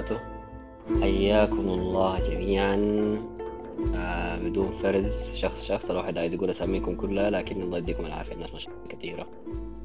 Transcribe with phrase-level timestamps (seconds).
[0.00, 0.40] وبركاته.
[1.00, 2.76] حياكم الله جميعا.
[3.96, 8.32] آه بدون فرز شخص شخص الواحد عايز يقول أساميكم كلها لكن الله يديكم العافية.
[8.32, 9.30] الناس مشاكل كثيرة.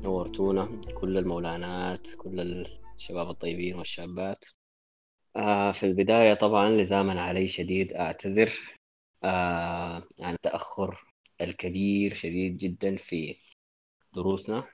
[0.03, 2.65] نورتونا كل المولانات كل
[2.97, 4.45] الشباب الطيبين والشابات.
[5.35, 8.51] آه في البداية طبعا لزاما علي شديد أعتذر.
[9.23, 11.05] آه عن التأخر
[11.41, 13.37] الكبير شديد جدا في
[14.13, 14.67] دروسنا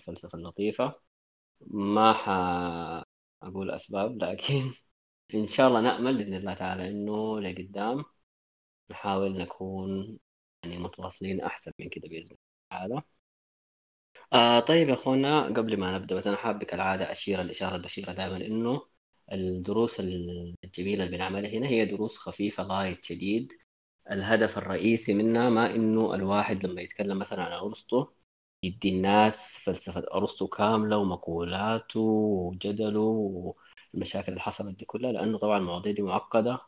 [0.00, 0.94] الفلسفة اللطيفة.
[1.66, 3.04] ما
[3.42, 4.72] حأقول أسباب لكن
[5.34, 8.04] إن شاء الله نأمل بإذن الله تعالى إنه لقدام
[8.90, 10.18] نحاول نكون
[10.64, 12.38] يعني متواصلين أحسن من كده بإذن الله
[12.70, 13.02] تعالى.
[14.32, 18.36] آه طيب يا أخوانا قبل ما نبدأ بس أنا حابب كالعادة أشير الإشارة البشيرة دائما
[18.36, 18.82] إنه
[19.32, 23.52] الدروس الجميلة اللي بنعملها هنا هي دروس خفيفة لايت شديد.
[24.10, 28.06] الهدف الرئيسي منها ما إنه الواحد لما يتكلم مثلا عن أرسطو
[28.62, 33.00] يدي الناس فلسفة أرسطو كاملة ومقولاته وجدله
[33.94, 36.60] والمشاكل اللي حصلت دي كلها لأنه طبعا المواضيع دي معقدة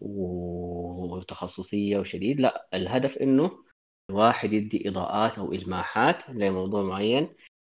[0.00, 2.40] وتخصصية وشديد.
[2.40, 3.64] لا الهدف إنه
[4.10, 7.34] الواحد يدي إضاءات أو إلماحات لموضوع معين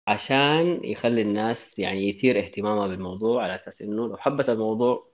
[0.09, 5.09] عشان يخلي الناس يعني يثير اهتمامها بالموضوع على أساس إنه لو حبت الموضوع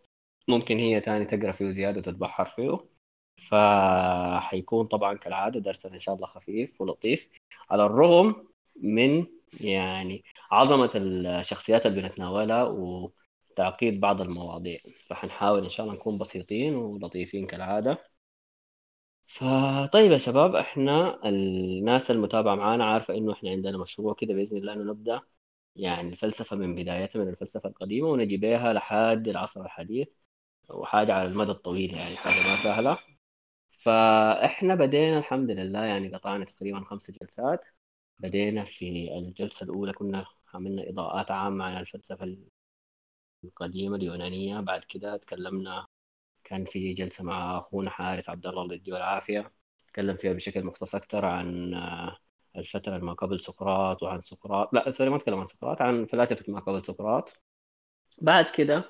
[0.48, 2.93] ممكن هي تاني تقرأ فيه زيادة وتتبحر فيه.
[3.36, 7.28] فحيكون طبعا كالعادة درسنا إن شاء الله خفيف ولطيف
[7.70, 9.26] على الرغم من
[9.60, 14.78] يعني عظمة الشخصيات اللي بنتناولها وتعقيد بعض المواضيع.
[15.06, 18.14] فحنحاول إن شاء الله نكون بسيطين ولطيفين كالعادة.
[19.26, 24.72] فطيب يا شباب إحنا الناس المتابعة معانا عارفة إنه إحنا عندنا مشروع كده بإذن الله
[24.72, 25.20] إنه نبدأ
[25.76, 30.08] يعني الفلسفة من بدايتها من الفلسفة القديمة ونجي بيها لحد العصر الحديث.
[30.70, 33.13] وحاجة على المدى الطويل يعني حاجة ما سهلة.
[33.84, 37.64] فاحنا بدينا الحمد لله يعني قطعنا تقريبا خمس جلسات.
[38.18, 42.36] بدينا في الجلسة الأولى كنا عملنا إضاءات عامة عن الفلسفة
[43.44, 44.60] القديمة اليونانية.
[44.60, 45.86] بعد كده تكلمنا
[46.44, 49.52] كان في جلسة مع أخونا حارث عبد الله الله يديه العافية.
[49.88, 51.74] تكلم فيها بشكل مختص أكثر عن
[52.56, 56.60] الفترة ما قبل سقراط وعن سقراط لا سوري ما أتكلم عن سقراط عن فلاسفة ما
[56.60, 57.42] قبل سقراط.
[58.22, 58.84] بعد كده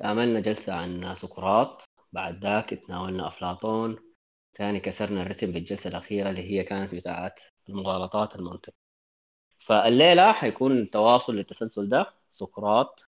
[0.00, 1.84] عملنا جلسة عن سقراط.
[2.12, 4.07] بعد ذاك تناولنا أفلاطون.
[4.58, 8.74] ثاني كسرنا الرتم بالجلسة الأخيرة اللي هي كانت بتاعت المغالطات المنطق
[9.58, 12.14] فالليلة حيكون تواصل للتسلسل ده.
[12.30, 13.08] سقراط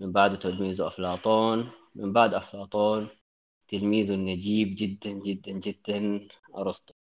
[0.00, 3.08] من بعد تلميذه أفلاطون من بعد أفلاطون
[3.68, 6.94] تلميذه النجيب جدا جدا جدا أرسطو.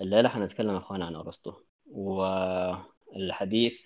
[0.00, 1.54] الليلة حنتكلم أخوانا عن أرسطو
[1.86, 3.80] والحديث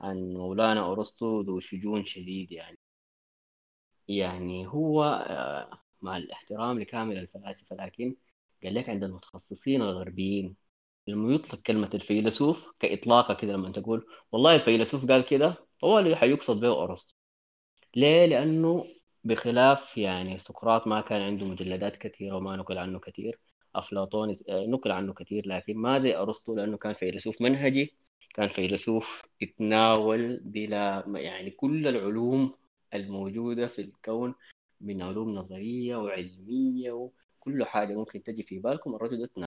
[0.00, 2.78] عن مولانا أرسطو ذو شجون شديد يعني.
[4.08, 5.04] يعني هو
[6.02, 8.16] مع الاحترام لكامل الفلاسفة لكن
[8.64, 10.56] قال لك عند المتخصصين الغربيين
[11.06, 16.60] لما يطلق كلمة الفيلسوف كإطلاقة كده لما تقول والله الفيلسوف قال كده هو اللي حيقصد
[16.60, 17.14] به أرسطو
[17.96, 18.84] ليه؟ لأنه
[19.24, 23.38] بخلاف يعني سقراط ما كان عنده مجلدات كثيرة وما نقل عنه كثير
[23.74, 27.94] أفلاطون نقل عنه كثير لكن ما زي أرسطو لأنه كان فيلسوف منهجي
[28.34, 32.54] كان فيلسوف يتناول بلا يعني كل العلوم
[32.94, 34.34] الموجودة في الكون
[34.80, 37.10] من علوم نظرية وعلمية
[37.42, 39.46] وكل حاجة ممكن تجي في بالكم الرجل ده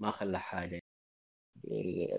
[0.00, 0.80] ما خلى حاجة.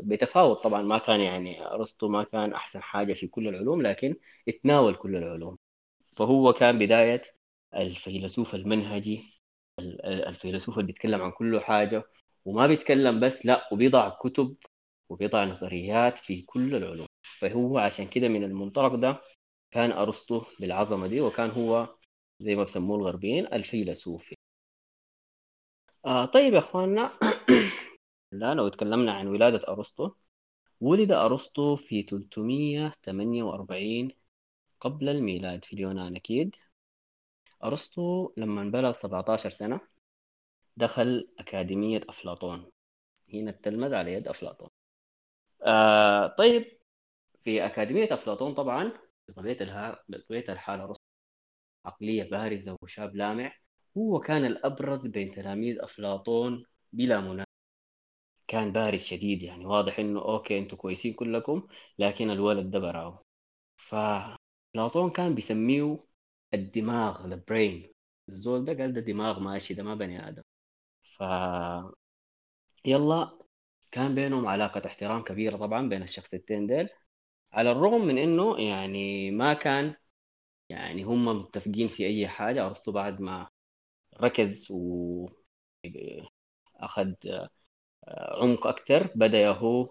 [0.02, 4.16] بتفاوت طبعا ما كان يعني أرسطو ما كان أحسن حاجة في كل العلوم لكن
[4.50, 5.58] اتناول كل العلوم.
[6.18, 7.22] فهو كان بداية
[7.76, 9.24] الفيلسوف المنهجي
[10.06, 12.04] الفيلسوف اللي بيتكلم عن كل حاجة.
[12.46, 14.56] وما بيتكلم بس لا وبيضع كتب
[15.10, 17.08] وبيضع نظريات في كل العلوم.
[17.40, 19.22] فهو عشان كده من المنطلق ده
[19.72, 21.96] كان أرسطو بالعظمة دي وكان هو
[22.40, 24.34] زي ما بسموه الغربيين الفيلسوف
[26.06, 27.12] آه طيب يا اخواننا
[28.32, 30.12] لا لو تكلمنا عن ولادة أرسطو
[30.82, 34.12] ولد أرسطو في 348
[34.82, 36.56] قبل الميلاد في اليونان أكيد.
[37.64, 39.79] أرسطو لما بلغ 17 سنة
[40.78, 42.72] دخل أكاديمية أفلاطون.
[43.34, 44.70] هنا التلمذ على يد أفلاطون.
[45.64, 46.79] آه طيب
[47.41, 48.91] في أكاديمية أفلاطون طبعا
[49.29, 49.58] بطبيعة
[50.50, 51.03] الحال أرسطو
[51.85, 53.53] عقلية بارزة وشاب لامع.
[53.97, 57.46] هو كان الأبرز بين تلاميذ أفلاطون بلا منازع.
[58.47, 61.68] كان بارز شديد يعني واضح إنه okay أنتوا كويسين كلكم
[62.00, 63.18] لكن الولد ده براو
[63.78, 66.00] فأفلاطون كان بيسميه
[66.53, 67.90] الدماغ the brain.
[68.30, 70.44] الزول ده قال ده دماغ ماشي ده ما بني آدم.
[71.03, 71.24] ف
[72.86, 73.40] يلا
[73.91, 76.90] كان بينهم علاقة احترام كبيرة طبعا بين الشخصيتين ديل
[77.53, 79.96] على الرغم من إنه يعني ما كان
[80.70, 83.50] يعني هم متفقين في أي حاجة أرسطو بعد ما
[84.22, 85.28] ركز و
[86.76, 87.14] أخذ
[88.41, 89.90] عمق أكثر بدأ هو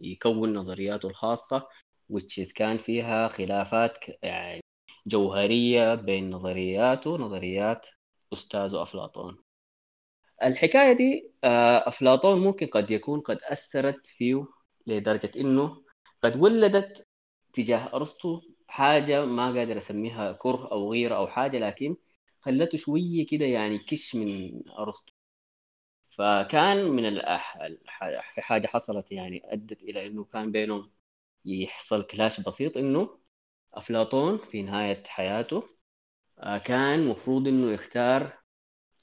[0.00, 1.68] يكون نظرياته الخاصة
[2.12, 4.60] which كان فيها خلافات يعني
[5.06, 7.88] جوهرية بين نظرياته ونظريات
[8.32, 9.44] أستاذه أفلاطون.
[10.44, 14.46] الحكاية دي آه، أفلاطون ممكن قد يكون قد أثرت فيه
[14.86, 15.82] لدرجة إنه
[16.22, 17.06] قد ولدت
[17.52, 21.96] تجاه أرسطو حاجة ما قادر أسميها كره أو غيرة أو حاجة لكن
[22.44, 25.12] خلته شوية كده يعني كش من أرسطو.
[26.10, 27.58] فكان من الأح...
[28.38, 30.90] حاجة حصلت يعني أدت إلى إنه كان بينهم
[31.44, 33.18] يحصل كلاش بسيط إنه
[33.74, 35.62] أفلاطون في نهاية حياته
[36.38, 38.38] آه، كان مفروض إنه يختار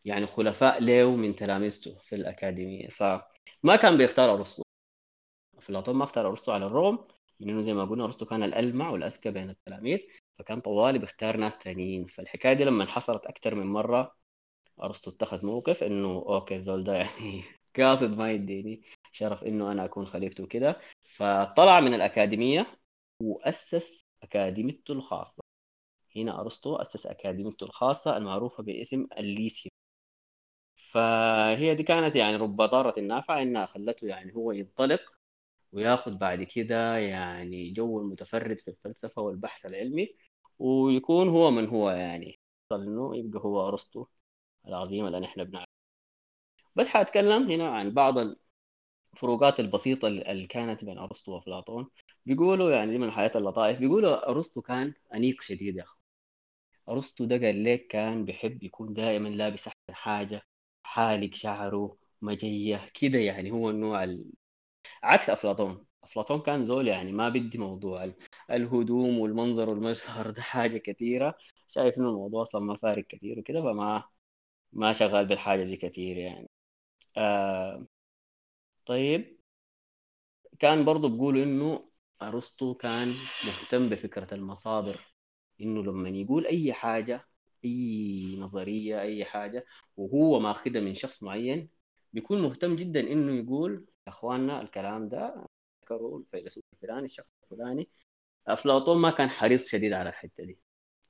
[0.05, 2.89] يعني خلفاء له من تلاميذته في الأكاديمية.
[2.89, 4.63] فما كان بيختار أرسطو.
[5.57, 7.07] أفلاطون ما اختار أرسطو على الرغم
[7.39, 9.99] من إنه زي ما قلنا أرسطو كان الألمع والأذكى بين التلاميذ.
[10.41, 14.15] فكان طوالي بيختار ناس ثانيين فالحكاية دي لما حصلت أكثر من مرة
[14.83, 17.43] أرسطو اتخذ موقف إنه okay زول ده يعني
[17.77, 20.79] قاصد ما يديني شرف إنه أنا أكون خليفته وكده.
[21.03, 22.67] فطلع من الأكاديمية
[23.21, 25.43] وأسس أكاديميته الخاصة.
[26.15, 29.71] هنا أرسطو أسس أكاديميته الخاصة المعروفة باسم الليسيوم
[30.75, 35.01] فهي دي كانت يعني رب ضارة نافعة إنها خلته يعني هو ينطلق
[35.71, 40.15] وياخذ بعد كده يعني جو المتفرد في الفلسفة والبحث العلمي.
[40.61, 42.39] ويكون هو من هو يعني.
[42.73, 44.05] إنه يبقى هو أرسطو
[44.67, 45.71] العظيم اللي نحن بنعرفه.
[46.75, 48.15] بس حأتكلم هنا عن بعض
[49.13, 51.89] الفروقات البسيطة اللي كانت بين أرسطو وافلاطون
[52.25, 53.79] بيقولوا يعني من حياة اللطائف.
[53.79, 55.97] بيقولوا أرسطو كان أنيق شديد يا اخو
[56.89, 60.41] أرسطو ده قال لك كان بيحب يكون دائما لابس أحسن حاجة
[60.83, 64.25] حالق شعره مجية كده يعني هو النوع ال...
[65.03, 65.85] عكس أفلاطون.
[66.03, 68.11] أفلاطون كان زول يعني ما بدي موضوع
[68.51, 71.35] الهدوم والمنظر والمظهر ده حاجة كثيره
[71.67, 74.03] شايف إنه الموضوع أصلا ما فارق كثير وكده فما
[74.73, 76.49] ما شغال بالحاجة دي كثير يعني.
[77.17, 77.87] آه
[78.85, 79.37] طيب.
[80.59, 81.89] كان برضو بيقولوا إنه
[82.21, 83.07] أرسطو كان
[83.47, 84.99] مهتم بفكرة المصادر
[85.61, 87.27] إنه لما يقول أي حاجة
[87.65, 89.65] أي نظرية أي حاجة
[89.97, 91.69] وهو ماخذها من شخص معين
[92.13, 95.45] بيكون مهتم جدا إنه يقول يا إخواننا الكلام ده
[95.91, 97.89] ذكروا الفيلسوف الفلاني الشخص الفلاني.
[98.47, 100.59] أفلاطون ما كان حريص شديد على الحتة دي.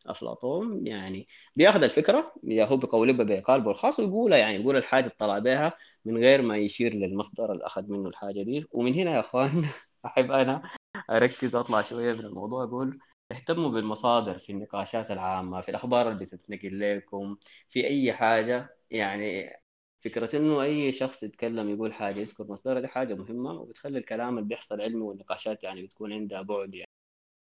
[0.08, 5.40] أفلاطون يعني بياخذ الفكرة يا هو بقولبها بقالبه الخاص ويقولها يعني يقول الحاجة اللي طلع
[5.40, 5.74] بها
[6.06, 8.66] من غير ما يشير للمصدر اللي أخذ منه الحاجة دي.
[8.72, 9.52] ومن هنا يا أخوان
[10.06, 10.72] أحب أنا
[11.10, 13.00] أركز أطلع شوية من الموضوع أقول
[13.32, 17.38] اهتموا بالمصادر في النقاشات العامة في الأخبار اللي بتتنقل لكم
[17.70, 19.56] في أي حاجة يعني
[20.02, 24.50] فكرة إنه أي شخص يتكلم يقول حاجة يذكر مصدر دي حاجة مهمة وبتخلي الكلام اللي
[24.50, 26.90] بيحصل علمي والنقاشات يعني بتكون عندها بعد يعني.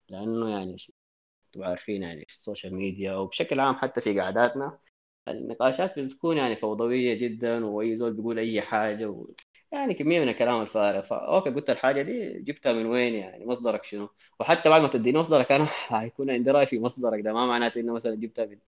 [0.09, 0.75] لأنه يعني
[1.47, 4.79] أنتم عارفين يعني في ال social media وبشكل عام حتى في قعداتنا
[5.27, 9.27] النقاشات بتكون يعني فوضوية جدا وأي زول بيقول أي حاجة و...
[9.71, 11.01] يعني كمية من الكلام الفارغ.
[11.01, 14.09] ف okay قلت الحاجة دي جبتها من وين يعني؟ مصدرك شنو؟
[14.39, 17.93] وحتى بعد ما تديني مصدرك أنا حيكون عندي رأي في مصدرك ده ما معناته إنه
[17.93, 18.59] مثلا جبتها من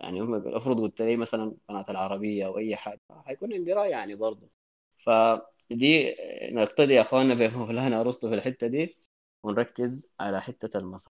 [0.00, 4.14] يعني هم أفرض قلت لي مثلا قناة العربية أو أي حاجة حيكون عندي رأي يعني
[4.14, 4.50] برضه.
[4.98, 6.16] فدي
[6.52, 8.98] نقتدي يا اخواننا بمولانا ارسطو في الحتة دي
[9.42, 11.10] ونركز على حتة المصدر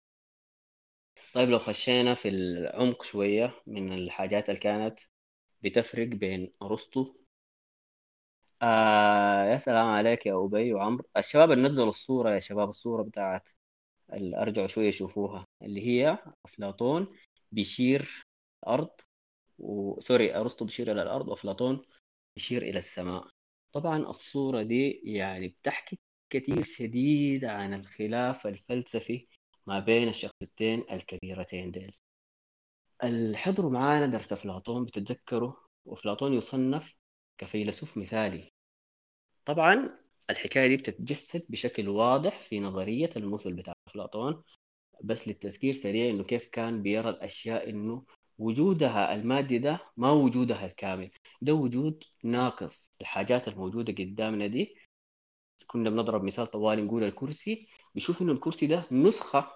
[1.34, 5.00] طيب لو خشينا في العمق شوية من الحاجات اللي كانت
[5.64, 7.16] بتفرق بين أرسطو.
[8.62, 13.50] آه يا سلام عليك يا أبي وعمر الشباب نزلوا الصورة يا شباب الصورة بتاعت
[14.14, 17.08] اللي أرجعوا شوية يشوفوها اللي هي أفلاطون
[17.52, 18.26] بيشير
[18.66, 18.90] الأرض
[19.60, 21.82] وسوري أرسطو بيشير إلى الأرض وأفلاطون
[22.36, 23.28] بيشير إلى السماء.
[23.74, 29.28] طبعا الصورة دي يعني بتحكي كثير شديد عن الخلاف الفلسفي
[29.68, 31.96] ما بين الشخصيتين الكبيرتين ديل.
[33.04, 35.54] الحضروا معانا درس أفلاطون بتتذكروا؟
[35.86, 36.96] وأفلاطون يصنف
[37.38, 38.52] كفيلسوف مثالي.
[39.46, 44.44] طبعا الحكاية دي بتتجسد بشكل واضح في نظرية المثل بتاع أفلاطون
[45.04, 48.06] بس للتذكير سريع إنه كيف كان بيرى الأشياء إنه
[48.40, 51.12] وجودها المادي ده ما وجودها الكامل
[51.42, 54.76] ده وجود ناقص الحاجات الموجودة قدامنا دي.
[55.68, 59.52] كنا بنضرب مثال طوالي نقول الكرسي بيشوف إنه الكرسي ده نسخة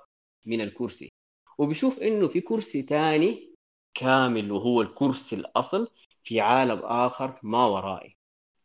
[0.46, 1.10] من الكرسي
[1.58, 3.56] وبيشوف إنه في كرسي تاني
[3.94, 5.88] كامل وهو الكرسي الأصل
[6.24, 8.18] في عالم آخر ما ورائي.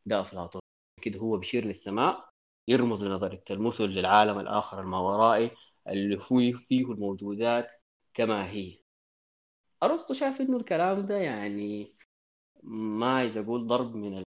[0.07, 0.61] ده أفلاطون.
[1.03, 2.29] كده هو بيشير للسماء
[2.69, 5.51] يرمز لنظرية المثل للعالم الآخر الماورائي
[5.89, 7.73] اللي فيه فيه الموجودات
[8.15, 8.84] كما هي.
[9.85, 11.95] أرسطو شاف إنه الكلام ده يعني
[12.63, 14.25] ما عايز أقول ضرب من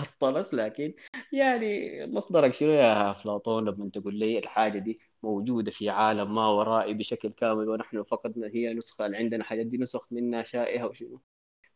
[0.00, 0.94] الطلس لكن
[1.32, 6.94] يعني مصدرك شنو يا أفلاطون لما تقول لي الحاجة دي موجودة في عالم ما ورائي
[6.94, 11.22] بشكل كامل ونحن فقط هي نسخة عندنا حاجات دي نسخ منها شائهه وشنو؟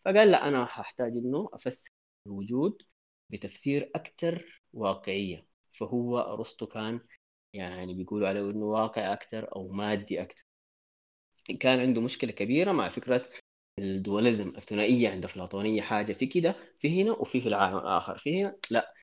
[0.04, 1.90] فقال لا أنا هحتاج إنه أفسر
[2.26, 2.82] الوجود
[3.30, 5.46] بتفسير أكثر واقعية.
[5.72, 7.00] فهو أرسطو كان
[7.52, 10.44] يعني بيقولوا عليه إنه واقع أكثر أو مادي أكثر
[11.60, 13.26] كان عنده مشكلة كبيرة مع فكرة
[13.78, 18.56] الدوليزم الثنائية عند افلاطونيه حاجة في كده في هنا وفي في العالم الآخر في هنا.
[18.70, 18.94] لا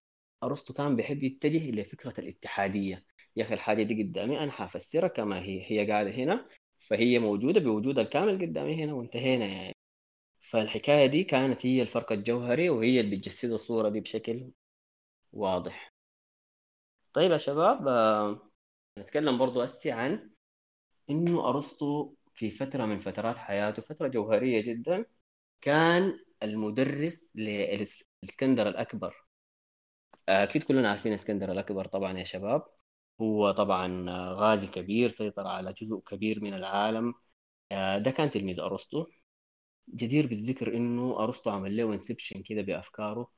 [0.43, 3.05] أرسطو كان بيحب يتجه لفكرة الاتحادية.
[3.35, 8.03] يا أخي الحاجة دي قدامي أنا حفسرها كما هي هي قاعدة هنا فهي موجودة بوجودها
[8.03, 9.75] الكامل قدامي هنا وانتهينا يعني.
[10.41, 14.51] فالحكاية دي كانت هي الفرق الجوهري وهي اللي بتجسد الصورة دي بشكل
[15.33, 15.93] واضح.
[17.13, 18.49] طيب يا شباب آه،
[18.99, 20.31] نتكلم برضو هسي عن
[21.09, 25.05] إنه أرسطو في فترة من فترات حياته فترة جوهرية جدا
[25.61, 29.15] كان المدرس للاسكندر الأكبر.
[30.29, 32.63] أكيد كلنا عارفين إسكندر الأكبر طبعا يا شباب.
[33.21, 37.13] هو طبعا غازي كبير سيطر على جزء كبير من العالم.
[37.71, 39.07] آه، ده كان تلميذ أرسطو.
[39.95, 43.31] جدير بالذكر إنه أرسطو عمل له انسبشن كده بأفكاره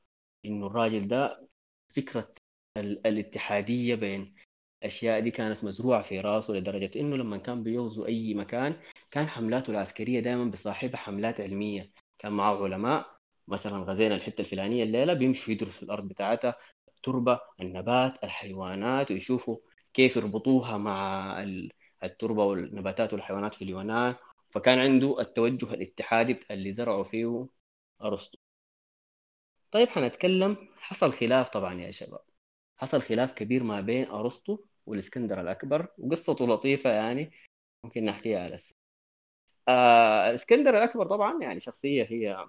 [0.44, 1.48] إنه الراجل ده
[1.96, 2.34] فكرة
[2.78, 4.34] الاتحادية بين
[4.82, 8.76] الاشياء دي كانت مزروعة في راسه لدرجة إنه لما كان بيغزو أي مكان
[9.12, 11.90] كان حملاته العسكرية دائما بصاحبها حملات علمية.
[12.18, 13.06] كان معه علماء
[13.48, 16.56] مثلا غزينا الحتة الفلانية الليلة بيمشوا يدرسوا الأرض بتاعتها
[16.88, 19.56] التربه النبات الحيوانات ويشوفوا
[19.94, 21.42] كيف يربطوها مع
[22.04, 24.14] التربة والنباتات والحيوانات في اليونان.
[24.50, 27.46] فكان عنده التوجه الاتحادي اللي زرعوا فيه
[28.02, 28.38] أرسطو.
[29.70, 30.56] طيب حنتكلم.
[30.78, 32.20] حصل خلاف طبعا يا شباب.
[32.76, 35.88] حصل خلاف كبير ما بين أرسطو والإسكندر الأكبر.
[35.98, 37.32] وقصته لطيفة يعني
[37.84, 38.58] ممكن نحكيها على.
[39.68, 42.46] آه الإسكندر الأكبر طبعا يعني شخصية هي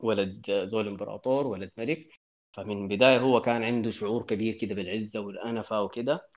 [0.00, 2.08] ولد زول إمبراطور ولد ملك.
[2.52, 6.28] فمن بدايه هو كان عنده شعور كبير كده بالعزة والأنفة وكده.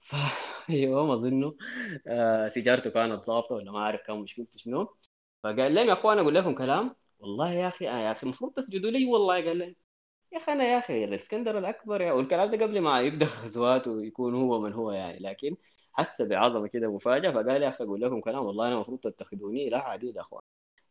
[0.00, 0.16] في
[0.82, 1.56] يوم أظنه
[2.06, 4.96] آه سيجارته كانت ظابطة ولا ما أعرف كان مشكلته شنو.
[5.44, 6.96] فقال لهم يا أخوان أقول لكم كلام.
[7.20, 9.74] والله يا أخي آه يا أخي المفروض تسجدوا لي والله قال لهم.
[10.32, 14.34] يا أخي أنا يا أخي الإسكندر الأكبر يا والكلام ده قبل ما يبدأ غزواته ويكون
[14.34, 15.56] هو من هو يعني لكن
[15.92, 19.78] حس بعظمة كده مفاجأة فقال يا أخي أقول لكم كلام والله أنا المفروض تتخذوني لا
[19.78, 20.42] عديد يا أخوان.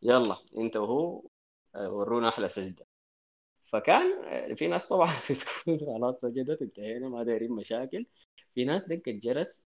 [0.02, 1.22] يلا أنت وهو
[1.74, 2.86] آه، ورونا أحلى سجدة.
[3.64, 5.34] فكان آه، في ناس طبعا في
[5.86, 8.06] خلاص سجدت انتهينا ما دايرين مشاكل.
[8.54, 9.68] في ناس دقت جرس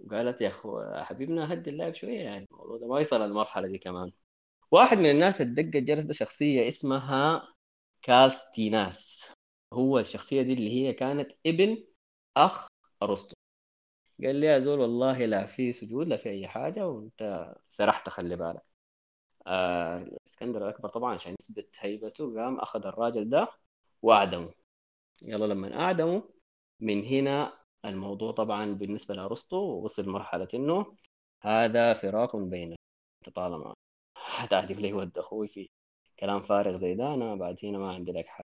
[0.00, 4.12] وقالت يا أخو حبيبنا هدي اللعب شوية يعني الموضوع ده ما يصل المرحله دي كمان.
[4.70, 7.48] واحد من الناس اللي دق الجرس ده شخصية اسمها
[8.02, 9.32] كالستيناس
[9.72, 11.84] هو الشخصية دي اللي هي كانت ابن
[12.36, 12.66] أخ
[13.02, 13.34] أرسطو.
[14.24, 18.36] قال لي يا زول والله لا في سجود لا في أي حاجة وأنت سرحت خلي
[18.36, 18.62] بالك.
[19.46, 20.06] آه
[20.42, 23.48] الأكبر طبعا عشان يثبت هيبته قام أخذ الراجل ده
[24.02, 24.54] وأعدمه.
[25.22, 26.22] يلا لما أعدمه
[26.80, 30.96] من هنا الموضوع طبعا بالنسبة لأرسطو وصل مرحلة إنه
[31.42, 32.76] هذا فراق بيننا
[33.34, 33.74] طالما
[34.16, 35.68] هتعدم لي ود أخوي في
[36.20, 38.46] كلام فارغ زي ده أنا بعد هنا ما عندي لك حاجة.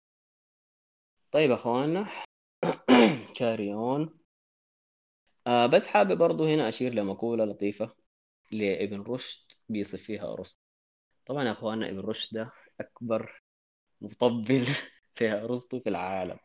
[1.31, 2.07] طيب أخواننا
[3.37, 4.09] carry on
[5.47, 7.95] آه بس حابب برضو هنا أشير لمقولة لطيفة
[8.51, 10.59] لابن رشد بيصف فيها أرسطو.
[11.25, 13.43] طبعا يا اخواننا ابن رشد ده أكبر
[14.01, 14.65] مطبل
[15.15, 16.39] في ارسطو في العالم.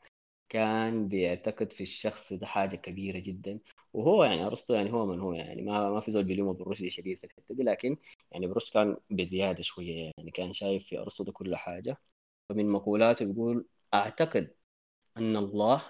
[0.50, 3.60] كان بيعتقد في الشخص ده حاجة كبيرة جدا.
[3.94, 7.18] وهو يعني أرسطو يعني هو من هو يعني ما ما في زول بيلومه بالرشد شديد
[7.18, 7.96] في الحتة دي لكن
[8.32, 11.98] يعني برشد كان بزيادة شوية يعني كان شايف في أرسطو كل حاجة.
[12.48, 14.54] فمن مقولاته بيقول أعتقد
[15.16, 15.82] أن الله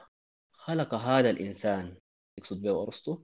[0.52, 1.96] خلق هذا الإنسان
[2.38, 3.18] يقصد به أرسطو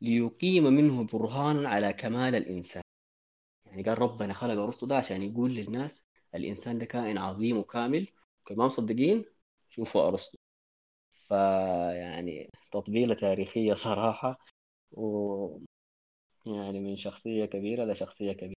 [0.00, 2.82] ليقيم منه برهانا على كمال الإنسان.
[3.66, 8.08] يعني قال ربنا خلق أرسطو ده عشان يقول للناس الإنسان ده كائن عظيم وكامل.
[8.46, 9.24] كمان مصدقين
[9.70, 10.38] شوفوا أرسطو.
[11.28, 14.38] فيعني تطبيلة تاريخية صراحة
[14.92, 15.58] و
[16.46, 18.56] يعني من شخصية كبيرة لشخصية كبيرة.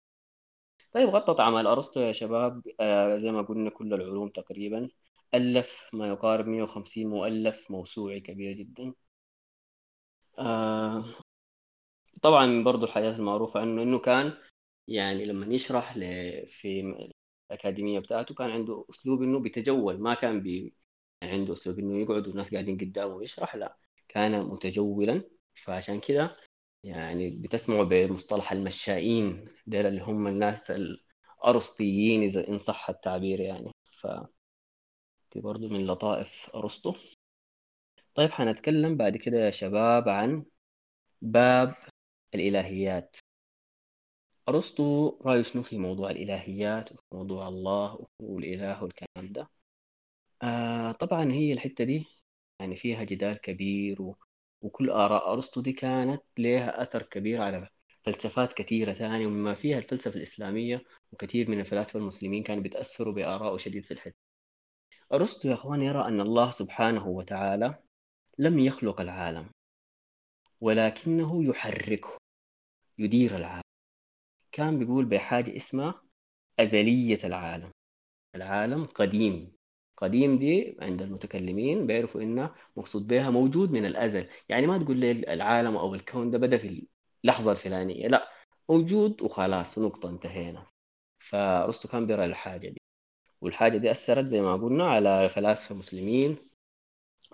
[0.92, 2.62] طيب غطت أعمال أرسطو يا شباب.
[2.80, 4.88] آه زي ما قلنا كل العلوم تقريبا.
[5.34, 8.94] ألف ما يقارب 150 مؤلف موسوعي كبير جدا.
[10.38, 11.04] آه
[12.22, 14.32] طبعا برضو الحاجات المعروفة عنه إنه كان
[14.88, 15.92] يعني لما يشرح
[16.46, 16.94] في
[17.50, 20.74] الأكاديمية بتاعته كان عنده أسلوب إنه بيتجول ما كان بي
[21.22, 23.76] عنده اسلوب إنه يقعد والناس قاعدين قدامه ويشرح لا
[24.08, 25.22] كان متجولا.
[25.54, 26.36] فعشان كده
[26.84, 33.72] يعني بتسمعوا بمصطلح المشائين ديل اللي هم الناس الأرسطيين إذا إن صح التعبير يعني.
[34.00, 34.06] ف
[35.32, 36.94] دي برضه من لطائف أرسطو.
[38.14, 40.44] طيب حنتكلم بعد كده يا شباب عن
[41.22, 41.74] باب
[42.34, 43.16] الإلهيات.
[44.48, 49.48] أرسطو رايه شنو في موضوع الإلهيات وموضوع الله والإله والكلام ده؟
[50.42, 52.06] آه طبعا هي الحتة دي
[52.60, 54.16] يعني فيها جدال كبير و...
[54.62, 57.68] وكل آراء أرسطو دي كانت لها أثر كبير على
[58.02, 63.84] فلسفات كثيرة ثانية ومما فيها الفلسفة الإسلامية وكثير من الفلاسفة المسلمين كانوا بيتأثروا بآرائه شديد
[63.84, 64.16] في الحتة
[65.12, 67.78] أرسطو يا أخوان يرى أن الله سبحانه وتعالى
[68.38, 69.50] لم يخلق العالم
[70.60, 72.18] ولكنه يحركه
[72.98, 73.62] يدير العالم.
[74.52, 76.02] كان بيقول بحاجة اسمها
[76.60, 77.70] أزلية العالم.
[78.34, 79.55] العالم قديم.
[79.96, 84.28] قديم دي عند المتكلمين بيعرفوا إنها مقصود بها موجود من الأزل.
[84.48, 86.86] يعني ما تقول لي العالم أو الكون ده بدأ في
[87.24, 88.08] اللحظة الفلانية.
[88.08, 88.28] لا
[88.68, 90.66] موجود وخلاص نقطة انتهينا.
[91.18, 92.80] فأرسطو كان بيرى الحاجة دي.
[93.40, 96.36] والحاجة دي أثرت زي ما قلنا على فلاسفة مسلمين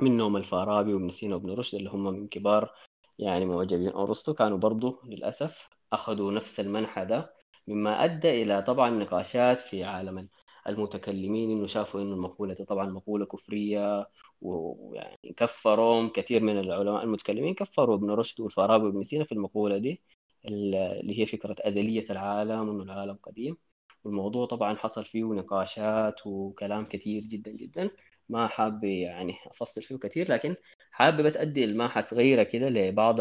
[0.01, 2.75] منهم الفارابي وابن سينا وابن رشد اللي هم من كبار
[3.19, 3.89] يعني معجبين.
[3.89, 7.35] أرسطو كانوا برضو للأسف أخذوا نفس المنحى ده
[7.69, 10.29] مما أدى إلى طبعا نقاشات في عالم
[10.69, 14.09] المتكلمين إنه شافوا إنه المقولة دي طبعا مقولة كفرية
[14.41, 20.03] ويعني كفرهم كثير من العلماء المتكلمين كفروا ابن رشد والفارابي وابن سينا في المقولة دي
[20.47, 23.57] اللي هي فكرة أزلية العالم وإنه العالم قديم
[24.05, 27.91] والموضوع طبعا حصل فيه نقاشات وكلام كثير جدا جدا
[28.29, 30.57] ما حاب يعني أفصل فيه كثير لكن
[30.91, 33.21] حابب بس أدي الماحة صغيرة كده لبعض.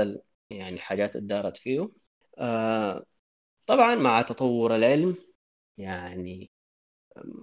[0.50, 1.90] يعني الحاجات اللي دارت فيه
[2.38, 3.06] آه
[3.68, 5.16] طبعا مع تطور العلم
[5.78, 6.51] يعني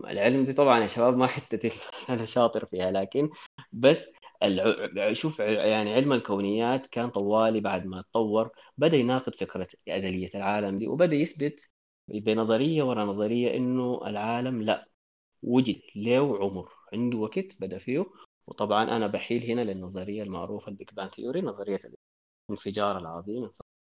[0.08, 1.70] العلم دي طبعا يا شباب ما حتتي
[2.10, 3.30] أنا شاطر فيها لكن
[3.72, 4.12] بس.
[5.12, 10.88] شوف يعني علم الكونيات كان طوالي بعد ما تطور بدأ يناقض فكرة أزلية العالم دي
[10.88, 11.70] وبدأ يثبت
[12.08, 14.88] بنظرية ورا نظرية إنه العالم لا
[15.42, 18.06] وجد له عمر عنده وقت بدأ فيه
[18.46, 21.78] وطبعا أنا بحيل هنا للنظرية المعروفة ال Big Bang theory نظرية
[22.50, 23.50] الانفجار العظيم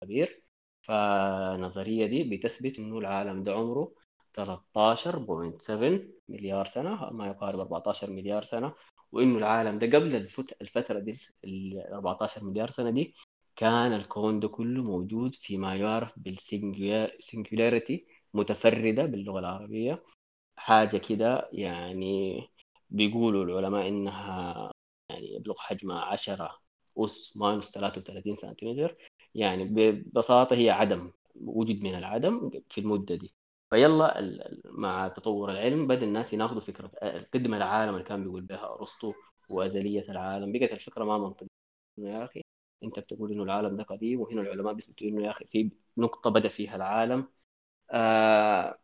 [0.03, 0.43] الكبير
[0.81, 3.93] فالنظريه دي بتثبت إنه العالم ده عمره
[4.33, 8.73] 13.7 مليار سنة ما يقارب 14 مليار سنة.
[9.11, 10.15] وإنه العالم ده قبل
[10.61, 13.15] الفترة دي ال 14 مليار سنة دي
[13.55, 20.03] كان الكون ده كله موجود فيما يعرف بال singularity متفردة باللغة العربية.
[20.57, 22.41] حاجة كده يعني
[22.89, 24.71] بيقولوا العلماء إنها
[25.09, 26.59] يعني يبلغ حجمها 10
[26.97, 28.97] أس minus 33 سنتيمتر.
[29.35, 33.33] يعني ببساطة هي عدم وجد من العدم في المدة دي.
[33.71, 34.21] فيلا
[34.65, 36.91] مع تطور العلم بدأ الناس يناقضوا فكرة
[37.33, 39.13] قدم العالم اللي كان بيقول بها أرسطو
[39.49, 40.51] وأزلية العالم.
[40.51, 41.47] بقت الفكرة ما منطقية.
[41.97, 42.41] يا أخي
[42.83, 46.47] أنت بتقول إنه العالم ده قديم وهنا العلماء بيثبتوا إنه يا أخي في نقطة بدأ
[46.49, 47.27] فيها العالم.
[47.91, 48.79] آه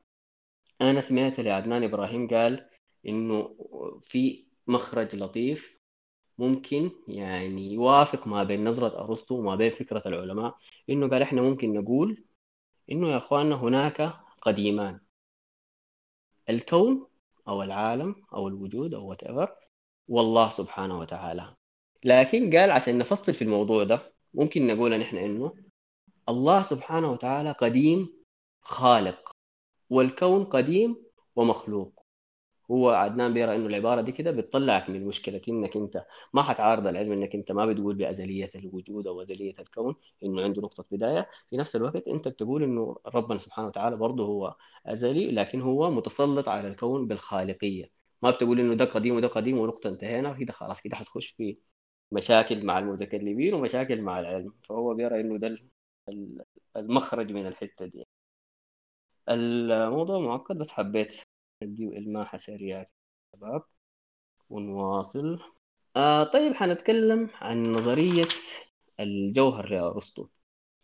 [0.82, 2.70] أنا سمعت لعدنان إبراهيم قال
[3.08, 3.56] إنه
[4.04, 5.78] في مخرج لطيف
[6.38, 10.56] ممكن يعني يوافق ما بين نظرة أرسطو وما بين فكرة العلماء.
[10.90, 12.26] إنه قال إحنا ممكن نقول
[12.92, 15.00] إنه يا إخواننا هناك قديمان
[16.50, 17.08] الكون
[17.48, 19.50] أو العالم أو الوجود أو whatever
[20.08, 21.56] والله سبحانه وتعالى.
[22.04, 24.14] لكن قال عشان نفصل في الموضوع ده.
[24.34, 25.54] ممكن نقول نحن إنه
[26.30, 28.14] الله سبحانه وتعالى قديم
[28.62, 29.32] خالق
[29.90, 32.07] والكون قديم ومخلوق.
[32.72, 37.12] هو عدنان بيرى إنه العبارة دي كده بتطلعك من مشكلة إنك أنت ما حتعارض العلم
[37.12, 41.30] إنك أنت ما بتقول بأزلية الوجود أو أزلية الكون إنه عنده نقطة بداية.
[41.50, 46.50] في نفس الوقت أنت بتقول إنه ربنا سبحانه وتعالى برضه هو أزلي لكن هو متسلط
[46.50, 47.92] على الكون بالخالقية.
[48.22, 51.58] ما بتقول إنه ده قديم وده قديم ونقطة انتهينا كده خلاص كده حتخش في
[52.12, 54.54] مشاكل مع المتكلمين ومشاكل مع العلم.
[54.64, 55.56] فهو بيرى إنه ده
[56.78, 58.08] المخرج من الحتة دي.
[59.30, 61.14] الموضوع معقد بس حبيت
[61.64, 62.88] اديه الماحة سريعة
[63.36, 63.64] شباب.
[64.50, 65.40] ونواصل.
[65.96, 68.26] آه طيب حنتكلم عن نظرية
[69.00, 70.28] الجوهر لأرسطو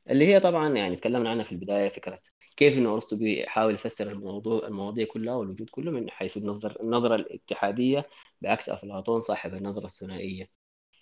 [0.09, 2.19] اللي هي طبعا يعني تكلمنا عنها في البداية فكرة
[2.57, 8.09] كيف إنه أرسطو بيحاول يفسر الموضوع المواضيع كلها والوجود كله من حيث النظر النظرة الاتحادية
[8.41, 10.49] بعكس أفلاطون صاحب النظرة الثنائية.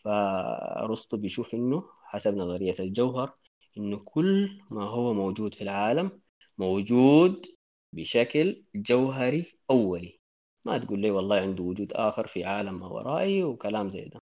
[0.04, 3.34] فأرسطو بيشوف إنه حسب نظرية الجوهر
[3.78, 6.22] إنه كل ما هو موجود في العالم
[6.58, 7.46] موجود
[7.94, 10.20] بشكل جوهري أولي.
[10.66, 14.20] ما تقول لي والله عنده وجود آخر في عالم ما ورائي وكلام زي ده.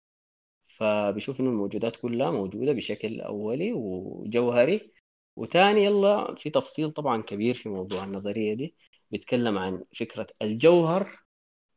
[0.65, 4.91] فبيشوف إنه الموجودات كلها موجودة بشكل أولي وجوهري.
[5.35, 8.75] وثاني يلا في تفصيل طبعا كبير في موضوع النظرية دي
[9.11, 11.19] بيتكلم عن فكرة الجوهر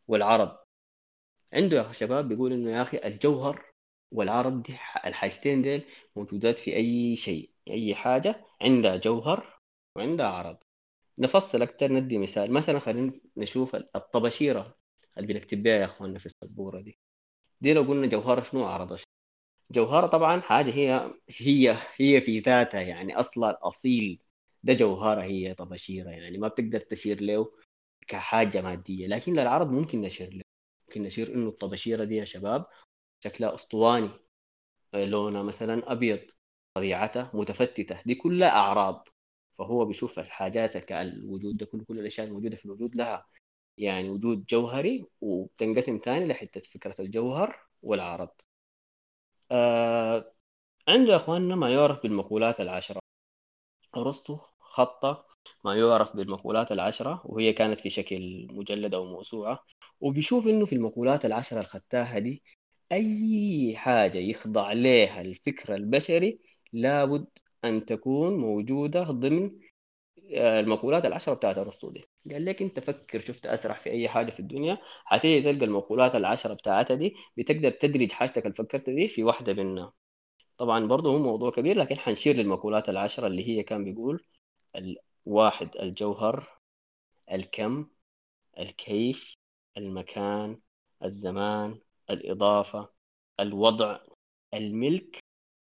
[0.09, 0.57] والعرض.
[1.53, 3.73] عنده يا شباب بيقول إنه يا أخي الجوهر
[4.13, 4.73] والعرض دي
[5.07, 5.85] الحاجتين ديل
[6.17, 9.59] موجودات في أي شيء أي حاجة عندها جوهر
[9.97, 10.57] وعندها عرض.
[11.18, 12.53] نفصل أكثر ندي مثال.
[12.53, 14.77] مثلا خلينا نشوف الطباشيرة
[15.18, 16.98] اللي بنكتب بها يا إخواننا في السبورة دي.
[17.61, 18.98] دي لو قلنا جوهره شنو؟ عرض
[19.70, 24.22] جوهره طبعا حاجة هي هي هي في ذاتها يعني أصلا الاصيل
[24.62, 26.38] ده جوهره هي طباشيره يعني.
[26.38, 27.53] ما بتقدر تشير له
[28.09, 29.07] كحاجة مادية.
[29.07, 30.42] لكن للعرض ممكن نشير له.
[30.88, 32.66] ممكن نشير إنه الطباشيرة دي يا شباب
[33.25, 34.11] شكلها أسطواني.
[34.94, 36.20] لونها مثلا أبيض
[36.75, 38.03] طبيعتها متفتتة.
[38.07, 39.09] دي كلها أعراض.
[39.64, 43.27] فهو بيشوف الحاجات كالوجود ده كل كل الأشياء الموجودة في الوجود لها
[43.79, 48.29] يعني وجود جوهري وبتنقسم ثاني لحتة فكرة الجوهر والعرض.
[49.51, 50.33] آه
[50.88, 53.01] عنده يا أخواننا ما يعرف بالمقولات العشرة.
[53.96, 55.05] أرسطو خط
[55.64, 59.64] ما يعرف بالمقولات العشرة وهي كانت في شكل مجلد أو موسوعه
[60.01, 62.42] وبيشوف إنه في المقولات العشرة الختاها دي
[62.92, 66.40] أي حاجة يخضع لها الفكر البشري
[66.72, 67.27] لابد
[67.64, 69.51] أن تكون موجودة ضمن
[70.35, 72.05] آه، المقولات العشرة بتاعت ارسطو دي.
[72.33, 76.55] قال لك أنت فكر شفت أسرح في أي حاجة في الدنيا حتيجي تلقى المقولات العشرة
[76.55, 79.92] بتاعتها دي بتقدر تدرج حاجتك اللي فكرت دي في واحدة منها.
[80.59, 84.25] طبعا برضه هو موضوع كبير لكن حنشير للمقولات العشرة اللي هي كان بيقول
[85.27, 86.59] الواحد الجوهر
[87.33, 87.87] الكم
[88.59, 89.35] الكيف
[89.77, 90.61] المكان
[91.05, 92.88] الزمان الإضافة
[93.40, 94.01] الوضع
[94.55, 95.18] الملك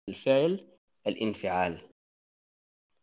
[0.09, 0.69] الفعل
[1.07, 1.88] الانفعال.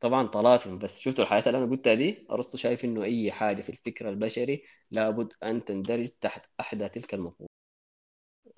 [0.06, 3.70] طبعا طلاسم بس شفتوا الحياة اللي أنا قلتها دي؟ أرسطو شايف إنه أي حاجة في
[3.70, 7.50] الفكر البشري لابد أن تندرج تحت أحدى تلك المقولات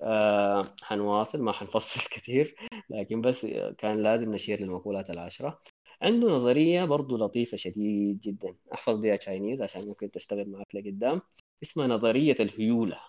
[0.02, 2.56] آه حنواصل ما حنفصل كثير
[2.90, 3.46] لكن بس
[3.78, 5.62] كان لازم نشير للمقولات العشرة.
[6.02, 8.54] عنده نظرية برضو لطيفة شديد جدا.
[8.74, 11.22] أحفظ دي تشاينيز عشان ممكن تشتغل معك لقدام.
[11.62, 13.00] اسمها نظرية الهيولة.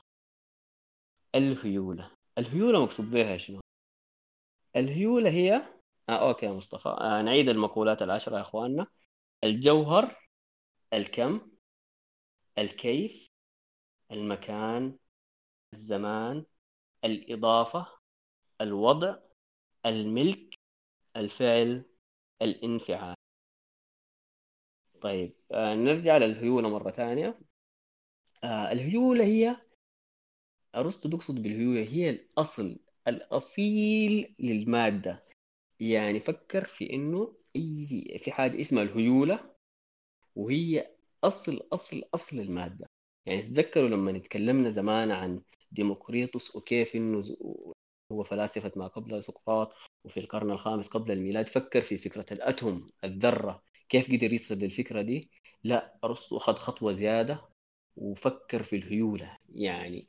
[1.36, 2.12] الهيولة.
[2.38, 3.60] الهيولة مقصود بها شنو؟
[4.76, 5.79] الهيولة هي
[6.10, 6.90] آه okay يا مصطفى.
[6.90, 8.88] آه نعيد المقولات العشرة يا أخواننا.
[9.44, 10.28] الجوهر
[10.94, 11.52] الكم
[12.58, 13.28] الكيف
[14.12, 14.98] المكان
[15.74, 16.46] الزمان
[17.06, 17.88] الإضافة
[18.62, 19.16] الوضع
[19.86, 20.56] الملك
[21.16, 21.86] الفعل
[22.42, 23.16] الانفعال.
[25.02, 27.40] طيب آه نرجع للهيولة مرة ثانية.
[28.44, 29.58] آه الهيولة هي
[30.76, 35.29] أرسطو بيقصد بالهيولة هي الأصل الأصيل للمادة.
[35.80, 39.56] يعني فكر في إنه أي في حاجة اسمها الهيولة
[40.36, 40.92] وهي
[41.24, 42.88] أصل أصل أصل المادة.
[43.26, 47.24] يعني تذكروا لما نتكلمنا زمان عن ديمقريطس وكيف إنه
[48.12, 53.64] هو فلاسفة ما قبل سقراط وفي القرن الخامس قبل الميلاد فكر في فكرة الأتوم الذرة.
[53.90, 55.32] كيف قدر يصل للفكرة دي؟
[55.64, 57.50] لا أرسطو أخذ خطوة زيادة
[57.96, 59.38] وفكر في الهيولة.
[59.56, 60.08] يعني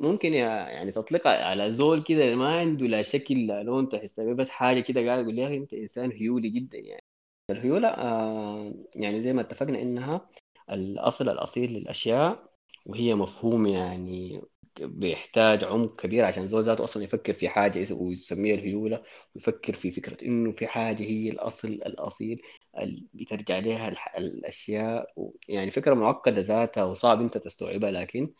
[0.00, 4.80] ممكن يعني تطلقها على زول كده ما عنده لا شكل لا لون تحس بس حاجة
[4.80, 7.04] كده قاعد يقول يا أخي أنت إنسان هيولي جدا يعني.
[7.50, 10.28] الهيولة آه يعني زي ما اتفقنا إنها
[10.70, 12.50] الأصل الأصيل للأشياء
[12.86, 14.42] وهي مفهوم يعني
[14.80, 19.02] بيحتاج عمق كبير عشان زول ذاته أصلا يفكر في حاجة ويسميها الهيولة
[19.34, 22.42] ويفكر في فكرة إنه في حاجة هي الأصل الأصيل
[22.78, 25.06] اللي بترجع لها الأشياء
[25.48, 28.30] يعني فكرة معقدة ذاتها وصعب أنت تستوعبها لكن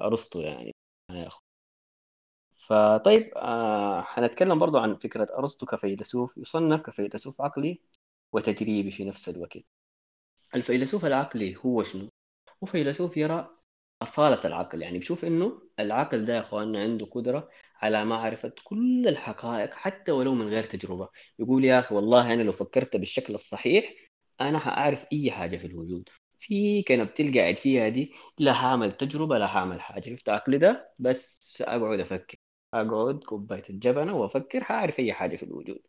[0.00, 0.74] أرسطو يعني
[1.10, 1.40] يا اخو
[2.66, 7.80] فطيب آه حنتكلم برضو عن فكرة أرسطو كفيلسوف يصنف كفيلسوف عقلي
[8.32, 9.58] وتجريبي في نفس الوقت.
[10.54, 12.08] الفيلسوف العقلي هو شنو؟
[12.64, 13.50] هو فيلسوف يرى
[14.02, 14.82] أصالة العقل.
[14.82, 17.48] يعني بشوف إنه العقل ده يا إخواننا عنده قدرة
[17.82, 21.08] على معرفة كل الحقائق حتى ولو من غير تجربة.
[21.38, 23.94] يقول يا أخي والله أنا لو فكرت بالشكل الصحيح
[24.40, 26.08] أنا حأعرف أي حاجة في الوجود.
[26.40, 30.10] في كنبتة قاعد فيها دي لا هعمل تجربة لا هعمل حاجة.
[30.10, 32.38] شفت عقلي ده؟ بس أقعد أفكر.
[32.74, 35.82] أقعد كوباية الجبنة وأفكر حأعرف أي حاجة في الوجود.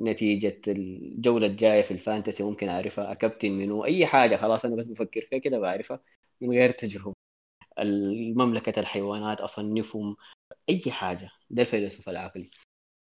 [0.00, 4.36] نتيجة الجولة الجاية في الفانتسي ممكن أعرفها أكابتن منو أي حاجة.
[4.36, 6.00] خلاص أنا بس بفكر فيها كده بعرفها
[6.40, 7.14] من غير تجربة.
[7.78, 10.16] المملكة الحيوانات أصنفهم
[10.70, 11.30] أي حاجة.
[11.50, 12.50] ده الفيلسوف العقلي.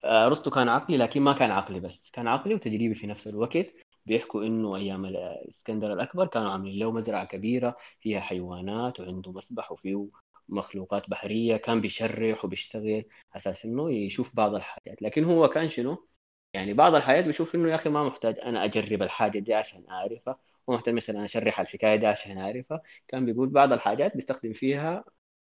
[0.06, 2.12] أرسطو كان عقلي لكن ما كان عقلي بس.
[2.12, 3.68] كان عقلي وتجريبي في نفس الوقت.
[4.06, 10.08] بيحكوا إنه أيام الاسكندر الأكبر كانوا عاملين له مزرعة كبيرة فيها حيوانات وعنده مسبح وفيه
[10.50, 15.02] مخلوقات بحرية كان بيشرح وبيشتغل أساس إنه يشوف بعض الحاجات.
[15.02, 16.08] لكن هو كان شنو؟
[16.54, 20.40] يعني بعض الحاجات بيشوف إنه يا أخي ما محتاج أنا أجرب الحاجة دي عشان أعرفها
[20.68, 22.82] مو محتاج مثلا أشرح الحكاية دي عشان أعرفها.
[23.08, 25.04] كان بيقول بعض الحاجات بيستخدم فيها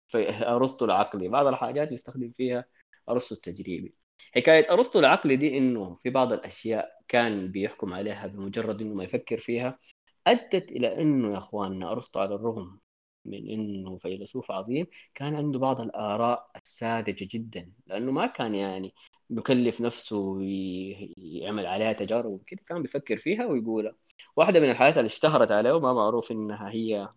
[0.09, 2.65] في أرسطو العقلي بعض الحاجات بيستخدم فيها
[3.09, 3.95] أرسطو التجريبي.
[4.37, 9.39] حكاية أرسطو العقلي دي إنه في بعض الأشياء كان بيحكم عليها بمجرد إنه ما يفكر
[9.39, 9.79] فيها
[10.27, 12.81] أدت إلى إنه يا أخواننا ارسطو على الرغم
[13.25, 18.95] من إنه فيلسوف عظيم كان عنده بعض الآراء الساذجة جدا لأنه ما كان يعني
[19.31, 23.97] بكلف نفسه ويعمل عليها تجارب وكده كان بيفكر فيها ويقولها.
[24.37, 27.09] واحدة من الحاجات اللي اشتهرت عليه وما معروف إنها هي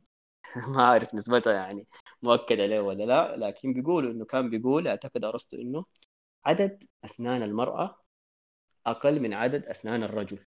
[0.75, 1.87] ما أعرف نسبتها يعني
[2.23, 5.85] مؤكد عليه ولا لا لكن بيقولوا إنه كان بيقول أعتقد أرسطو إنه
[6.45, 7.98] عدد أسنان المرأة
[8.85, 10.39] أقل من عدد أسنان الرجل.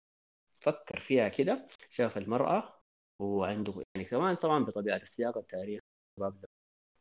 [0.60, 2.80] فكر فيها كده شاف المرأة
[3.22, 5.80] هو عنده يعني كمان طبعا بطبيعة السياق التاريخ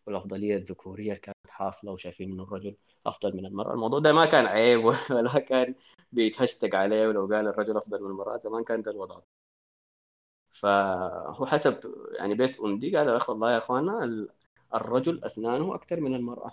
[0.07, 3.73] والأفضلية الذكورية كانت حاصلة وشايفين إنه الرجل أفضل من المرأة.
[3.73, 5.75] الموضوع ده ما كان عيب ولا كان
[6.11, 9.19] بيتهشتق عليه ولو قال الرجل أفضل من المرأة زمان كان ده الوضع.
[10.51, 11.79] فهو حسب
[12.19, 14.27] يعني based on دي قال والله يا أخوانا
[14.75, 16.51] الرجل أسنانه أكثر من المرأة.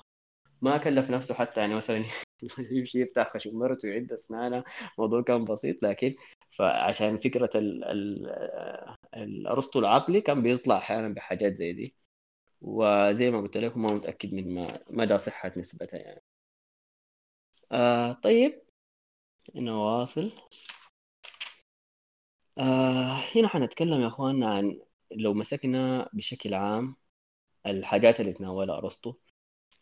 [0.63, 2.05] ما كلف نفسه حتى يعني مثلا
[2.73, 4.65] يمشي يفتح خشم مرته ويعد أسنانه.
[4.99, 6.15] الموضوع كان بسيط لكن
[6.51, 8.27] فعشان فكرة ال ال
[9.15, 11.95] الارسطو العقلي كان بيطلع أحيانا بحاجات زي دي.
[12.63, 16.23] وزي ما قلت لكم ما متأكد من مدى صحة نسبتها يعني.
[17.73, 18.63] آه طيب.
[19.55, 20.33] نواصل
[22.59, 26.97] آه هنا حنتكلم يا أخواننا عن لو مسكنا بشكل عام
[27.67, 29.15] الحاجات اللي تناولها أرسطو.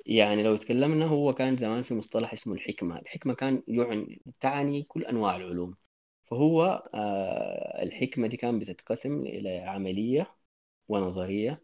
[0.07, 2.99] يعني لو تكلمنا هو كان زمان في مصطلح اسمه الحكمة.
[2.99, 5.77] الحكمة كان يعني تعني كل أنواع العلوم.
[6.25, 6.63] فهو
[6.95, 10.37] آه الحكمة دي كان بتتقسم إلى عملية
[10.89, 11.63] ونظرية.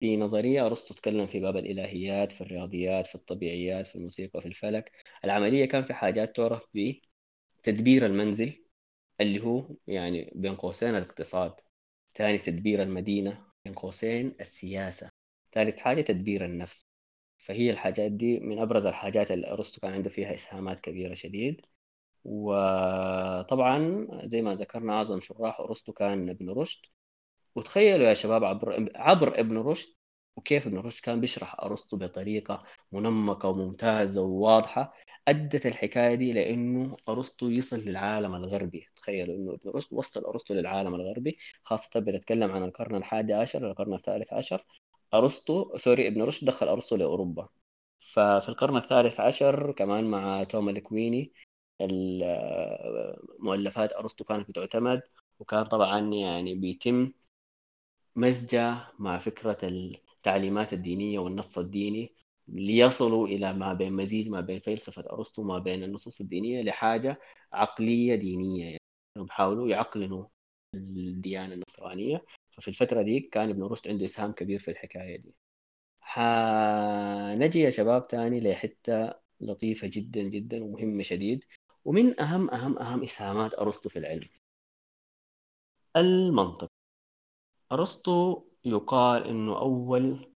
[0.00, 4.92] في نظرية أرسطو تكلم في باب الإلهيات في الرياضيات في الطبيعيات في الموسيقى في الفلك.
[5.24, 6.66] العملية كان في حاجات تعرف
[7.62, 8.64] بتدبير المنزل
[9.20, 11.54] اللي هو يعني بين قوسين الاقتصاد.
[12.14, 15.10] ثاني تدبير المدينة بين قوسين السياسة.
[15.54, 16.86] ثالث حاجة تدبير النفس.
[17.42, 21.66] فهي الحاجات دي من أبرز الحاجات اللي أرسطو كان عنده فيها إسهامات كبيرة شديد.
[22.24, 26.86] وطبعا زي ما ذكرنا أعظم شراح أرسطو كان ابن رشد.
[27.54, 29.88] وتخيلوا يا شباب عبر عبر ابن رشد
[30.36, 34.94] وكيف ابن رشد كان بيشرح أرسطو بطريقة منمقة وممتازة وواضحة
[35.28, 38.86] أدت الحكاية دي لأنه أرسطو يصل للعالم الغربي.
[38.96, 43.94] تخيلوا إنه ابن رشد وصل أرسطو للعالم الغربي خاصة بنتكلم عن القرن الحادي عشر القرن
[43.94, 44.66] الثالث عشر.
[45.14, 47.48] أرسطو سوري ابن رشد دخل أرسطو لأوروبا.
[48.00, 51.32] ففي القرن الثالث عشر كمان مع توما الكويني
[53.38, 55.02] مؤلفات أرسطو كانت بتعتمد
[55.38, 57.12] وكان طبعا يعني بيتم
[58.16, 62.14] مزجة مع فكرة التعليمات الدينية والنص الديني
[62.48, 67.20] ليصلوا إلى ما بين مزيج ما بين فلسفة أرسطو وما بين النصوص الدينية لحاجة
[67.52, 68.64] عقلية دينية.
[68.64, 68.78] يعني
[69.16, 70.24] بيحاولوا يعقلنوا
[70.74, 72.24] الديانة النصرانية.
[72.52, 75.34] ففي الفترة دي كان ابن رشد عنده إسهام كبير في الحكاية دي.
[76.00, 81.44] حنجي يا شباب تاني لحتة لطيفة جدا جدا ومهمة شديد
[81.84, 84.28] ومن أهم أهم أهم إسهامات أرسطو في العلم.
[85.96, 86.68] المنطق.
[87.72, 90.32] أرسطو يقال إنه أول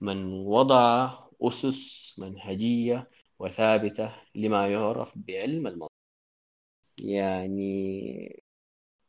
[0.00, 1.10] من وضع
[1.42, 5.92] أسس منهجية وثابتة لما يعرف بعلم المنطق.
[6.98, 8.42] يعني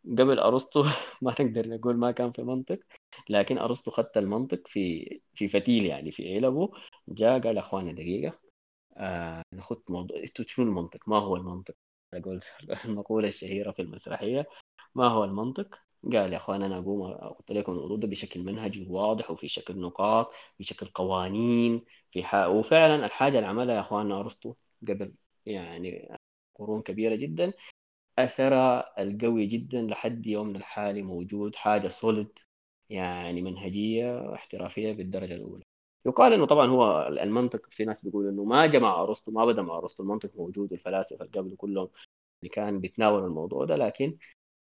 [0.05, 0.83] قبل أرسطو
[1.21, 2.79] ما نقدر نقول ما كان في منطق
[3.29, 6.71] لكن أرسطو خدت المنطق في في فتيل يعني في علبه
[7.07, 8.39] جاء قال أخوانا دقيقة
[8.97, 11.75] آه نخد موضوع شنو المنطق؟ ما هو المنطق؟
[12.13, 12.41] أقول
[12.85, 14.47] المقولة الشهيرة في المسرحية
[14.95, 15.79] ما هو المنطق؟
[16.13, 20.63] قال يا أخوان أنا أقوم أحط لكم الردود بشكل منهجي واضح وفي شكل نقاط في
[20.63, 22.35] شكل قوانين في ح...
[22.35, 24.55] وفعلا الحاجة اللي عملها يا اخواننا أرسطو
[24.87, 25.13] قبل
[25.45, 26.17] يعني
[26.55, 27.53] قرون كبيرة جدا
[28.19, 32.39] اثرها القوي جدا لحد يومنا الحالي موجود حاجة سوليد
[32.89, 35.63] يعني منهجية احترافية بالدرجة الأولى.
[36.05, 39.77] يقال إنه طبعا هو المنطق في ناس بيقول إنه ما جمع أرسطو ما بدأ مع
[39.77, 41.89] أرسطو المنطق موجود والفلاسفه اللي قبله كلهم
[42.43, 44.17] اللي كان بيتناولوا الموضوع ده لكن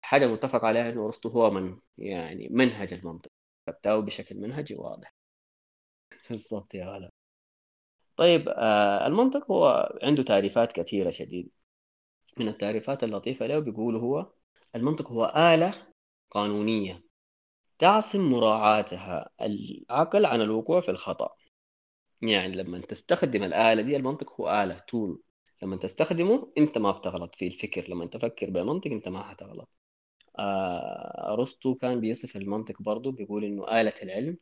[0.02, 3.30] حاجة متفق عليها إنه أرسطو هو من يعني منهج المنطق
[3.66, 5.14] فتاو بشكل منهجي واضح.
[6.30, 7.10] بالضبط يا غلا
[8.16, 11.50] طيب آه المنطق هو عنده تعريفات كثيرة شديد.
[12.38, 14.32] من التعريفات اللطيفة له بيقول هو
[14.76, 15.74] المنطق هو آلة
[16.30, 17.04] قانونية
[17.78, 21.28] تعصم مراعاتها العقل عن الوقوع في الخطأ.
[22.22, 25.22] يعني لما تستخدم الآلة دي المنطق هو آلة تول
[25.62, 27.90] لما تستخدمه أنت ما بتغلط في الفكر.
[27.90, 29.68] لما تفكر بمنطق أنت ما حتغلط.
[30.38, 34.38] آه، أرسطو كان بيصف المنطق برضه بيقول إنه آلة العلم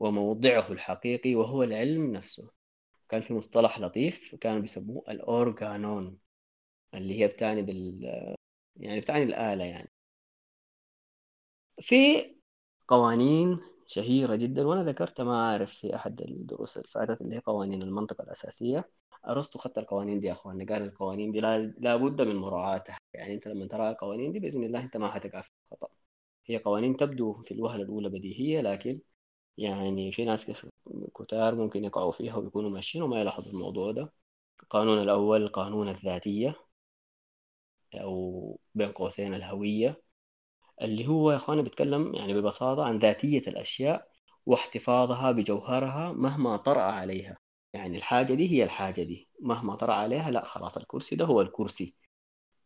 [0.00, 2.50] وموضعه الحقيقي وهو العلم نفسه.
[3.08, 6.18] كان في مصطلح لطيف كانوا بيسموه الأورغانون.
[6.94, 8.04] اللي هي بتعني بال
[8.76, 9.90] يعني بتعني الآلة يعني.
[11.80, 11.96] في
[12.88, 17.82] قوانين شهيرة جدا وأنا ذكرتها ما أعرف في أحد الدروس اللي فاتت اللي هي قوانين
[17.82, 18.90] المنطق الأساسية.
[19.28, 21.40] أرسطو خدت القوانين دي يا أخوان قال القوانين دي
[21.80, 22.98] لابد من مراعاتها.
[23.14, 25.88] يعني أنت لما ترى القوانين دي بإذن الله أنت ما حتقع في الخطأ.
[26.46, 29.00] هي قوانين تبدو في الوهلة الأولى بديهية لكن
[29.58, 30.66] يعني في ناس
[31.16, 34.12] كتار ممكن يقعوا فيها ويكونوا ماشيين وما يلاحظوا الموضوع ده.
[34.62, 36.67] القانون الأول قانون الذاتية.
[37.94, 40.02] أو بين قوسين الهوية
[40.82, 44.08] اللي هو يا أخوانا بيتكلم يعني ببساطة عن ذاتية الأشياء
[44.46, 47.38] واحتفاظها بجوهرها مهما طرأ عليها.
[47.74, 49.28] يعني الحاجة دي هي الحاجة دي.
[49.42, 51.96] مهما طرأ عليها لا خلاص الكرسي ده هو الكرسي.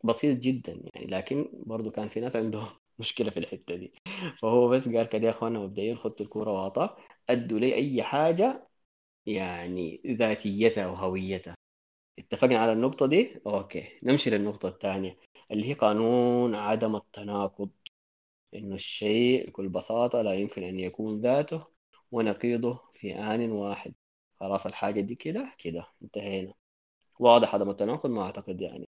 [0.04, 3.94] بسيط جدا يعني لكن برضو كان في ناس عندهم مشكلة في الحتة دي.
[4.42, 6.96] فهو بس قال كده يا أخوانا مبدئيا خدوا الكورة واطا
[7.30, 8.68] أدوا لي أي حاجة
[9.26, 11.56] يعني ذاتيتها وهويتها.
[12.18, 15.18] اتفقنا على النقطة دي؟ أوكي نمشي للنقطة الثانية
[15.51, 17.70] اللي هي قانون عدم التناقض
[18.55, 21.66] إنه الشيء بكل بساطة لا يمكن أن يكون ذاته
[22.12, 23.94] ونقيضه في آن واحد.
[24.40, 26.55] خلاص الحاجة دي كده؟ كده انتهينا.
[27.18, 28.88] واضح عدم التناقض؟ ما أعتقد يعني.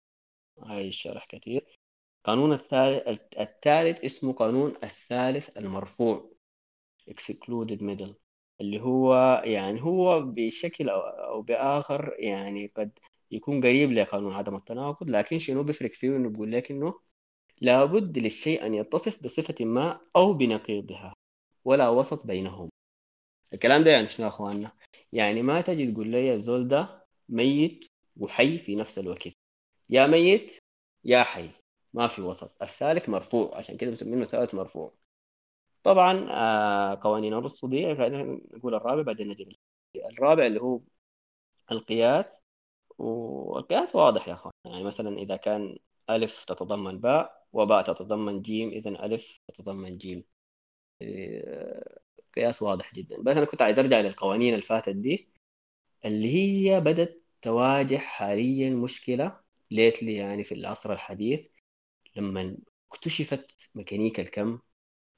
[0.63, 1.79] هاي الشرح كثير.
[2.25, 3.09] قانون الثالث
[3.41, 6.31] الثالث اسمه قانون الثالث المرفوع.
[7.11, 8.26] Excluded middle.
[8.61, 12.99] اللي هو يعني هو بشكل أو بآخر يعني قد
[13.31, 17.01] يكون قريب لقانون عدم التناقض لكن شنو بيفرق فيه إنه بيقول لك إنه
[17.61, 21.14] لابد للشيء أن يتصف بصفة ما أو بنقيضها
[21.64, 22.71] ولا وسط بينهم.
[23.55, 24.73] الكلام ده يعني شنو يا إخواننا؟
[25.12, 29.29] يعني ما تجي تقول لي الزول ده ميت وحي في نفس الوقت.
[29.90, 30.59] يا ميت
[31.05, 31.51] يا حي
[31.95, 32.62] ما في وسط.
[32.62, 34.92] الثالث مرفوع عشان كده بنسميه الثالث مرفوع.
[35.87, 37.87] طبعا آه قوانين أرسطو دي
[38.55, 39.59] نقول الرابع بعدين نجي
[39.96, 40.81] الرابع اللي هو
[41.72, 42.42] القياس.
[42.99, 44.53] والقياس واضح يا أخوان.
[44.66, 45.79] يعني مثلا إذا كان
[46.11, 50.25] ألف تتضمن باء وباء تتضمن جيم اذا ألف تتضمن جيم.
[51.03, 51.99] آه،
[52.37, 53.22] قياس واضح جدا.
[53.22, 55.29] بس أنا كنت عايز أرجع للقوانين اللي فاتت دي
[56.05, 61.46] اللي هي بدت تواجه حاليا مشكلة ليتلي يعني في العصر الحديث
[62.16, 62.59] لما
[62.92, 64.61] اكتشفت ميكانيكا الكم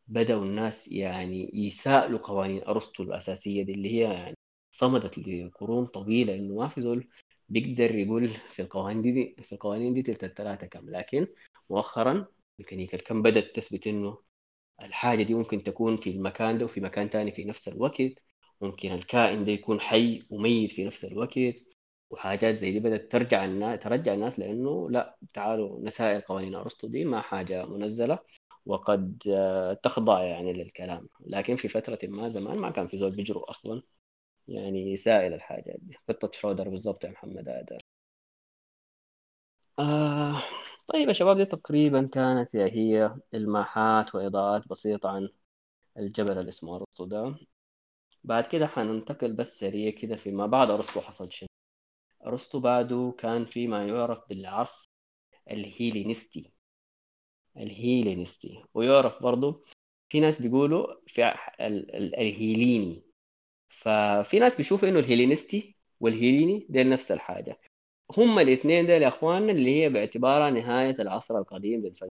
[0.08, 4.36] بدأوا الناس يعني يسائلوا قوانين أرسطو الأساسية دي اللي هي يعني
[4.70, 7.08] صمدت لقرون طويلة إنه ما في زول
[7.48, 10.90] بيقدر يقول في القوانين دي في القوانين دي تلت الثلاثة كم.
[10.90, 11.26] لكن
[11.70, 12.26] مؤخرا
[12.58, 14.18] ميكانيكا الكم بدأت تثبت إنه
[14.82, 18.02] الحاجة دي ممكن تكون في المكان ده وفي مكان تاني في نفس الوقت.
[18.60, 21.54] ممكن الكائن ده يكون حي وميت في نفس الوقت.
[22.10, 27.04] وحاجات زي دي بدأت ترجع الناس ترجع الناس لأنه لا تعالوا نسائل قوانين أرسطو دي
[27.04, 28.18] ما حاجة منزلة.
[28.68, 31.08] وقد آه، تخضع يعني للكلام.
[31.20, 33.82] لكن في فترة ما زمان ما كان في زول بيجرؤ أصلا.
[34.48, 35.98] يعني يسائل الحاجات دي.
[36.08, 37.78] خطة شرودر بالضبط يا محمد هذا
[39.78, 40.42] آه
[40.88, 45.28] طيب يا شباب دي تقريبا كانت هي إلماحات وإضاءات بسيطة عن
[45.98, 47.36] الجبل اللي اسمه أرسطو ده
[48.24, 50.70] بعد كده حننتقل بس سريع كده فيما بعد.
[50.70, 51.48] أرسطو حصل شنو؟
[52.26, 54.86] أرسطو بعده كان في ما يعرف بالعصر
[55.52, 56.52] الهيلينستي
[57.58, 59.64] الهيلينستي ويعرف برضو
[60.08, 61.34] في ناس بيقولوا في
[62.18, 63.02] الهيليني.
[63.68, 67.60] ففي ناس بيشوفوا إنه الهيلينستي والهيليني ديل نفس الحاجة.
[68.16, 72.18] هم الاثنين ديل يا اخواننا اللي هي باعتبارها نهاية العصر القديم للفلسفه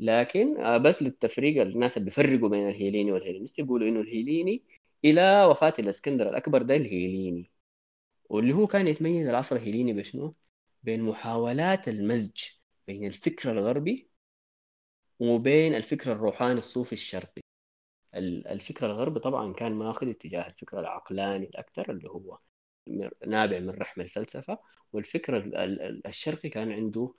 [0.00, 4.62] لكن آه، بس للتفريق الناس اللي بيفرقوا بين الهيليني والهيلينستي بيقولوا إنه الهيليني
[5.04, 7.50] إلى وفاة الإسكندر الأكبر ده الهيليني.
[8.30, 10.34] واللي هو كان يتميز العصر الهيليني بشنو؟
[10.82, 12.44] بين محاولات المزج
[12.86, 14.09] بين الفكر الغربي
[15.20, 17.42] وبين الفكر الروحاني الصوفي الشرقي.
[18.16, 22.38] الفكر الغربي طبعا كان ماخذ اتجاه الفكر العقلاني الأكثر اللي هو
[23.26, 24.58] نابع من رحم الفلسفة.
[24.92, 25.50] والفكر
[26.06, 27.14] الشرقي كان عنده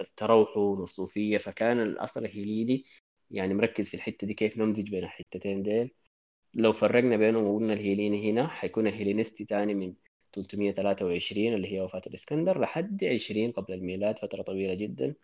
[0.00, 1.38] التروح والصوفية.
[1.38, 2.84] فكان العصر الهيليني
[3.30, 5.94] يعني مركز في الحتة دي كيف نمزج بين الحتتين ديل.
[6.54, 9.94] لو فرقنا بينهم وقلنا الهيليني هنا حيكون الهيلينستي ثاني من
[10.32, 15.14] 323 اللي هي وفاة الإسكندر لحد 20 قبل الميلاد فترة طويلة جدا.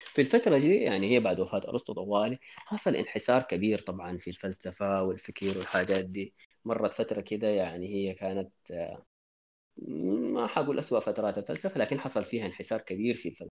[0.00, 5.02] في الفترة دي يعني هي بعد وفاة أرسطو طوالي حصل انحسار كبير طبعا في الفلسفة
[5.02, 6.34] والفكر والحاجات دي.
[6.64, 8.52] مرت فترة كده يعني هي كانت
[9.78, 13.54] ما حقول أسوأ فترات الفلسفة لكن حصل فيها انحسار كبير في الفلسفة.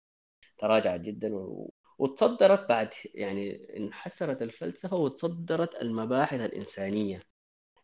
[0.59, 1.73] تراجعت جدا و...
[1.99, 7.23] وتصدرت بعد يعني انحسرت الفلسفة وتصدرت المباحث الإنسانية.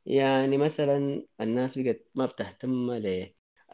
[0.07, 2.93] يعني مثلا الناس بقت ما بتهتم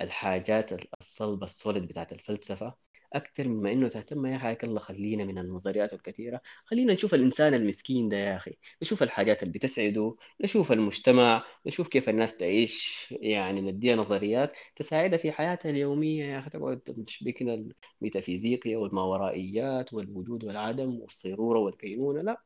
[0.00, 0.70] للحاجات
[1.02, 2.76] الصلبة السوليد بتاعت الفلسفة.
[3.12, 6.40] أكثر مما إنه تهتم يا أخي الله خلينا من النظريات الكثيرة.
[6.64, 8.57] خلينا نشوف الإنسان المسكين ده يا أخي.
[8.83, 15.33] نشوف الحاجات اللي بتسعده نشوف المجتمع نشوف كيف الناس تعيش يعني نديها نظريات تساعدها في
[15.33, 16.51] حياتها اليومية يا أخي.
[16.51, 17.64] تقعد تشبكنا
[18.03, 22.23] الميتافيزيقيا والماورائيات والوجود والعدم والصيرورة والكينونة.
[22.23, 22.42] لا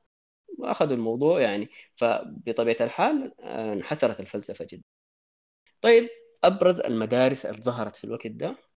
[0.60, 1.68] اخذوا الموضوع يعني.
[1.96, 4.82] فبطبيعة الحال آه، انحسرت الفلسفة جدا.
[5.80, 6.08] طيب
[6.44, 8.71] أبرز المدارس اللي ظهرت في الوقت ده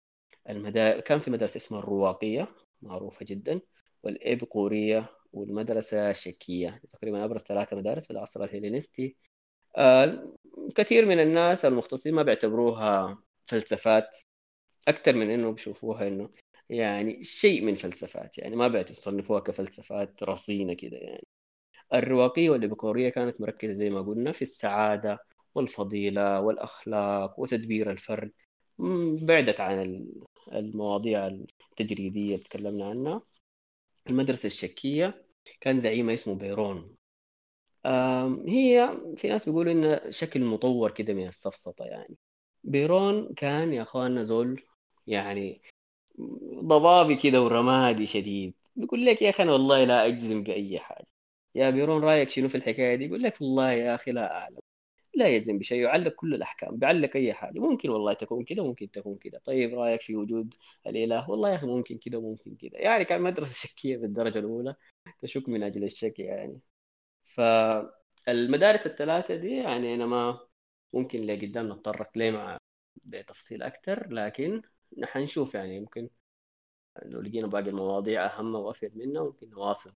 [0.51, 1.01] المدا...
[1.01, 2.49] كان في مدرسة اسمها الرواقية
[2.83, 3.61] معروفة جدا
[4.03, 9.17] والإبقورية والمدرسة الشكية تقريبا أبرز ثلاثة مدارس في العصر الهيلينستي
[9.77, 10.35] آه
[10.75, 14.17] كثير من الناس المختصين ما بيعتبروها فلسفات
[14.89, 16.31] أكثر من إنه بيشوفوها إنه
[16.71, 21.27] يعني شيء من فلسفات يعني ما بيتصنفوها كفلسفات رصينة كده يعني.
[21.95, 25.19] الرواقية والإبقورية كانت مركزة زي ما قلنا في السعادة
[25.55, 28.33] والفضيلة والأخلاق وتدبير الفرد.
[29.23, 30.07] بعدت عن
[30.53, 33.23] المواضيع التجريدية اللي تكلمنا عنها.
[34.07, 35.27] المدرسة الشكية
[35.61, 36.97] كان زعيمة اسمه بيرون.
[38.49, 42.17] هي في ناس بيقولوا إنها شكل مطور كده من السفسطة يعني.
[42.65, 44.63] بيرون كان يا أخواننا زول
[45.07, 45.63] يعني
[46.63, 48.55] ضبابي كده ورمادي شديد.
[48.77, 51.07] بيقول لك يا أخي أنا والله لا أجزم بأي حاجة.
[51.55, 54.59] يا بيرون رأيك شنو في الحكاية دي؟ يقول لك والله يا أخي لا أعلم.
[55.15, 57.59] لا يجزم بشيء يعلق كل الأحكام بيعلق أي حاجة.
[57.61, 59.39] ممكن والله تكون كده ممكن تكون كده.
[59.45, 60.55] طيب رأيك في وجود
[60.87, 62.79] الإله؟ والله يا أخي ممكن كده وممكن كده.
[62.79, 64.75] يعني كان مدرسة شكية بالدرجه الأولى
[65.23, 66.61] تشك من أجل الشك يعني.
[67.25, 70.41] فالمدارس الثلاثة دي يعني أنا ما
[70.93, 72.59] ممكن لقدام نتطرق ليه مع
[73.05, 74.63] بتفصيل أكثر لكن
[74.99, 75.77] نحن نشوف يعني.
[75.77, 76.11] يمكن
[77.05, 79.95] لو لقينا باقي المواضيع أهم وأفيد منها ممكن نواصل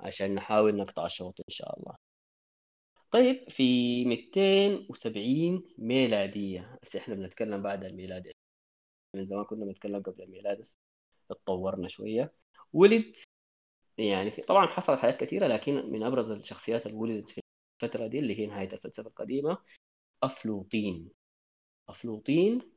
[0.00, 1.96] عشان نحاول نقطع الشوط إن شاء الله.
[3.12, 3.62] طيب في
[4.04, 6.78] 270 ميلادية.
[6.82, 8.32] بس إحنا بنتكلم بعد الميلاد.
[9.16, 10.78] من زمان كنا بنتكلم قبل الميلاد بس
[11.30, 12.34] اتطورنا شوية.
[12.72, 13.16] ولد
[13.98, 17.40] يعني في طبعا حصلت حاجات كثيرة لكن من أبرز الشخصيات اللي ولدت في
[17.84, 19.58] الفترة دي اللي هي نهاية الفلسفة القديمة
[20.22, 21.10] أفلوطين
[21.88, 22.72] أفلوطين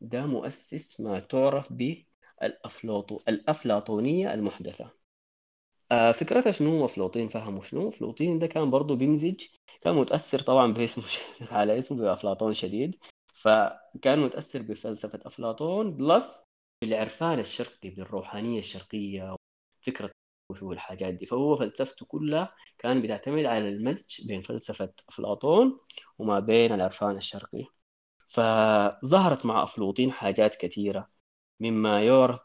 [0.00, 4.92] ده مؤسس ما تعرف بالأفلاطو الأفلاطونية المحدثة.
[5.92, 9.46] آه فكرتها شنو؟ أفلاطين فهموا شنو؟ أفلاطين ده كان برضه بيمزج
[9.80, 11.04] كان متأثر طبعا باسمه
[11.52, 12.96] على اسمه بأفلاطون شديد.
[13.34, 16.42] فكان متأثر بفلسفة أفلاطون بلس
[16.82, 19.36] بالعرفان الشرقي بالروحانية الشرقية
[19.82, 20.10] فكرة
[20.62, 21.26] والحاجات دي.
[21.26, 25.80] فهو فلسفته كلها كان بتعتمد على المزج بين فلسفة أفلاطون
[26.18, 27.66] وما بين العرفان الشرقي.
[28.28, 31.10] فظهرت مع أفلاطين حاجات كثيرة
[31.60, 32.40] مما يعرف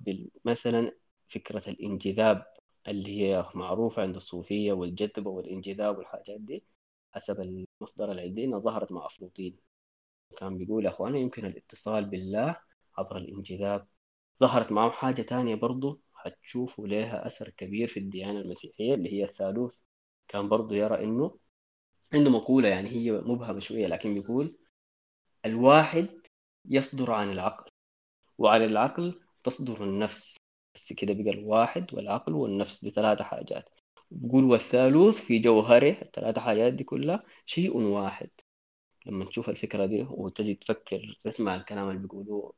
[0.46, 0.92] مثلا
[1.30, 2.46] فكرة الانجذاب
[2.88, 6.64] اللي هي معروفة عند الصوفية والجذب والانجذاب والحاجات دي.
[7.16, 9.58] حسب المصدر العلمي ظهرت مع أفلاطين.
[10.38, 12.58] كان بيقول يا أخوانا يمكن الاتصال بالله
[12.98, 13.88] عبر الانجذاب.
[14.42, 19.80] ظهرت معه حاجة تانية برضو حتشوفوا لها أثر كبير في الديانة المسيحية اللي هي الثالوث.
[20.28, 21.38] كان برضو يرى إنه
[22.14, 24.58] عنده مقولة يعني هي مبهمة شوية لكن بيقول
[25.46, 26.10] الواحد
[26.66, 27.72] يصدر عن العقل
[28.38, 30.38] وعن العقل تصدر النفس.
[30.76, 33.70] بس كده بقى الواحد والعقل والنفس دي ثلاثة حاجات.
[34.16, 38.30] بقول والثالوث في جوهره الثلاثة حاجات دي كلها شيء واحد.
[39.06, 42.54] لما تشوف الفكرة دي وتجي تفكر تسمع الكلام اللي بيقولوه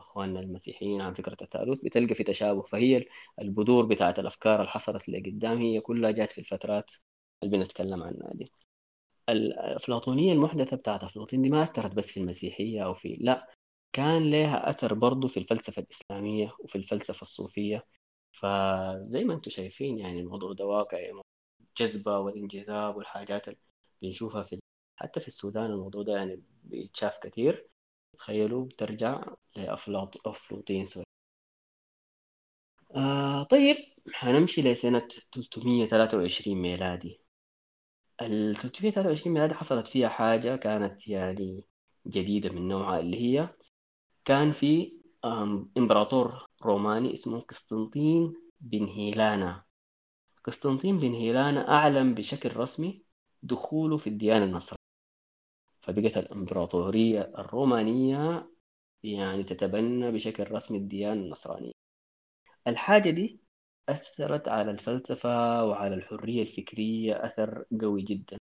[0.00, 2.62] أخواننا المسيحيين عن فكرة الثالوث بتلقى في تشابه.
[2.62, 3.06] فهي
[3.40, 6.90] البذور بتاعت الأفكار اللي حصلت اللي قدام هي كلها جات في الفترات
[7.42, 8.52] اللي بنتكلم عنها دي.
[9.28, 13.46] الافلاطونيه المحدثة بتاعت افلاطون دي ما أثرت بس في المسيحية أو في لا
[13.92, 17.86] كان لها أثر برضه في الفلسفة الإسلامية وفي الفلسفة الصوفية.
[18.32, 21.12] فزي ما أنتم شايفين يعني الموضوع ده واقعي
[21.60, 23.60] الجذبة والانجذاب والحاجات اللي
[24.02, 24.60] بنشوفها في
[24.96, 27.68] حتى في السودان الموضوع ده يعني بيتشاف كثير
[28.16, 29.24] تخيلوا ترجع
[29.56, 31.04] لأفلاطين سوري
[32.96, 33.76] آه طيب
[34.16, 37.20] هنمشي لسنة 323 ميلادي.
[38.22, 41.64] ال 323 ميلادي حصلت فيها حاجة كانت يعني
[42.06, 43.48] جديدة من نوعها اللي هي
[44.24, 49.64] كان في إمبراطور روماني اسمه قسطنطين بن هيلانا.
[50.44, 53.04] قسطنطين بن هيلانا أعلن بشكل رسمي
[53.42, 54.80] دخوله في الديانة النصرانية
[55.80, 58.50] فبقت الإمبراطورية الرومانية
[59.02, 61.72] يعني تتبنى بشكل رسمي الديانة النصرانية.
[62.66, 63.40] الحاجة دي
[63.88, 68.36] أثرت على الفلسفة وعلى الحرية الفكرية أثر قوي جدا.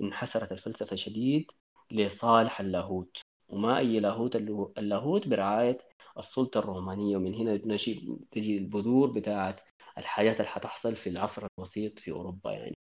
[0.00, 1.50] انحسرت الفلسفة شديد
[1.90, 3.20] لصالح اللاهوت.
[3.52, 4.36] وما أي لاهوت
[4.78, 5.78] اللاهوت برعاية
[6.18, 7.16] السلطة الرومانية.
[7.16, 9.60] ومن هنا نجي تجي البذور بتاعت
[9.98, 12.52] الحاجات اللي حتحصل في العصر الوسيط في أوروبا.
[12.52, 12.76] يعني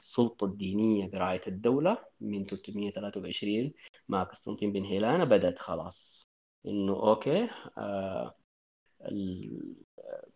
[0.00, 3.72] السلطة الدينية برعاية الدولة من 323
[4.08, 6.28] مع قسطنطين بن هيلانا بدأت خلاص.
[6.66, 7.48] إنه أوكي
[7.78, 8.34] آه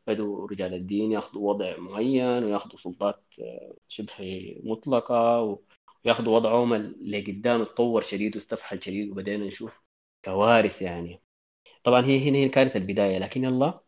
[0.06, 5.58] بدوا رجال الدين ياخذوا وضع معين وياخذوا سلطات آه، شبه مطلقة
[6.04, 9.82] وياخذوا وضعهم اللي قدام اتطور شديد واستفحل شديد وبدينا نشوف
[10.24, 11.22] كوارث يعني.
[11.84, 13.80] طبعا هي هنا كانت البداية لكن يلا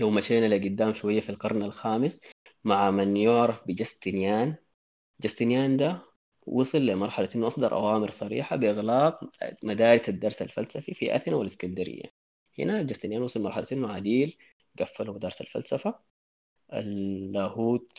[0.00, 2.20] لو مشينا لقدام شوية في القرن الخامس
[2.64, 4.56] مع من يعرف بجستنيان
[5.20, 6.02] جستنيان ده
[6.46, 9.20] وصل لمرحلة إنه أصدر أوامر صريحة بإغلاق
[9.64, 12.02] مدارس الدرس الفلسفي في أثينا والإسكندرية.
[12.58, 14.36] هنا جستنيان وصل لمرحلة إنه عديل
[14.80, 16.00] قفلوا مدارس الفلسفة.
[16.72, 17.92] اللاهوت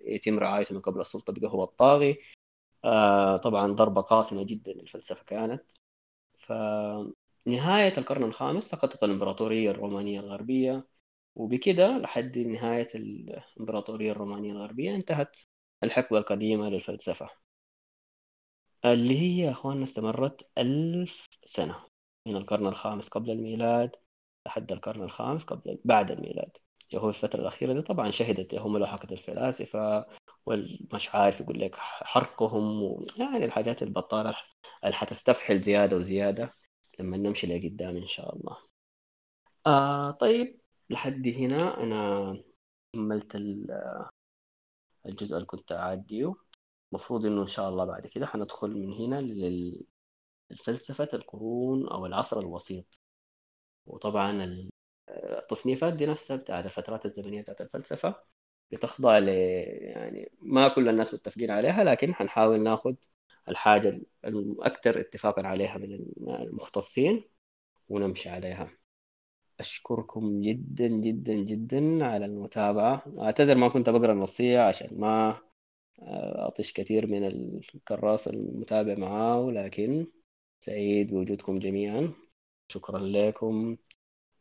[0.00, 2.18] يتم رعايته من قبل السلطة بقى هو الطاغي.
[2.84, 5.64] آه طبعا ضربة قاسمة جدا للفلسفة كانت.
[6.38, 10.86] فنهاية القرن الخامس سقطت الإمبراطورية الرومانية الغربية
[11.34, 15.36] وبكده لحد نهاية الإمبراطورية الرومانية الغربية انتهت
[15.84, 17.30] الحقبة القديمة للفلسفة
[18.84, 21.84] اللي هي يا أخواننا استمرت ألف سنة
[22.26, 23.96] من القرن الخامس قبل الميلاد
[24.46, 26.56] لحد القرن الخامس قبل بعد الميلاد.
[26.94, 30.06] هو الفترة الأخيرة دي طبعا شهدت هم ملاحقة الفلاسفة
[30.46, 33.06] والمش عارف يقول لك حرقهم.
[33.18, 34.36] يعني الحاجات البطالة
[34.84, 36.50] اللي حتستفحل زيادة وزيادة
[36.98, 38.56] لما نمشي لقدام إن شاء الله
[39.66, 40.60] آه طيب
[40.90, 42.34] لحد هنا أنا
[42.92, 43.36] كملت
[45.06, 46.34] الجزء اللي كنت أعديه
[46.92, 49.20] المفروض إنه إن شاء الله بعد كده حندخل من هنا
[50.50, 53.00] للفلسفة القرون أو العصر الوسيط
[53.86, 54.68] وطبعا
[55.08, 58.14] التصنيفات دي نفسها بتاعت الفترات الزمنية بتاعت الفلسفة
[58.72, 62.94] بتخضع ل يعني ما كل الناس متفقين عليها لكن حنحاول ناخذ
[63.48, 65.92] الحاجة الأكثر اتفاقا عليها من
[66.28, 67.24] المختصين
[67.88, 68.70] ونمشي عليها.
[69.60, 73.02] أشكركم جدا جدا جدا على المتابعة.
[73.18, 75.38] أعتذر ما كنت بقرأ النصية عشان ما
[76.48, 77.24] أطش كثير من
[77.74, 80.06] الكراس المتابع معاه لكن
[80.60, 82.12] سعيد بوجودكم جميعا.
[82.68, 83.76] شكرا لكم.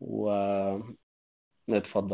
[0.02, 0.91] ونتفضل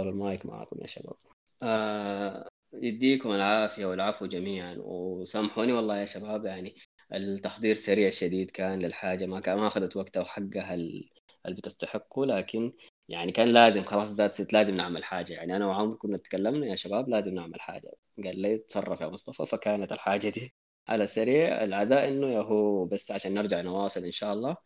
[0.08, 1.16] المايك معكم يا شباب.
[1.64, 4.76] آه يديكم العافية والعفو جميعا.
[4.80, 6.76] وسامحوني والله يا شباب يعني
[7.14, 11.10] التحضير سريع شديد كان للحاجة ما كان ما أخذت وقتها وحقها اللي
[11.48, 12.26] بتستحقه.
[12.26, 12.74] لكن
[13.10, 15.34] يعني كان لازم خلاص ذات ست لازم نعمل حاجة.
[15.34, 17.92] يعني أنا وعمر كنا تكلمنا يا شباب لازم نعمل حاجة.
[18.26, 20.54] قال لي تصرف يا مصطفى فكانت الحاجة دي
[20.88, 21.64] على سريع.
[21.64, 24.58] العزاء إنه يا هو بس عشان نرجع نواصل إن شاء الله.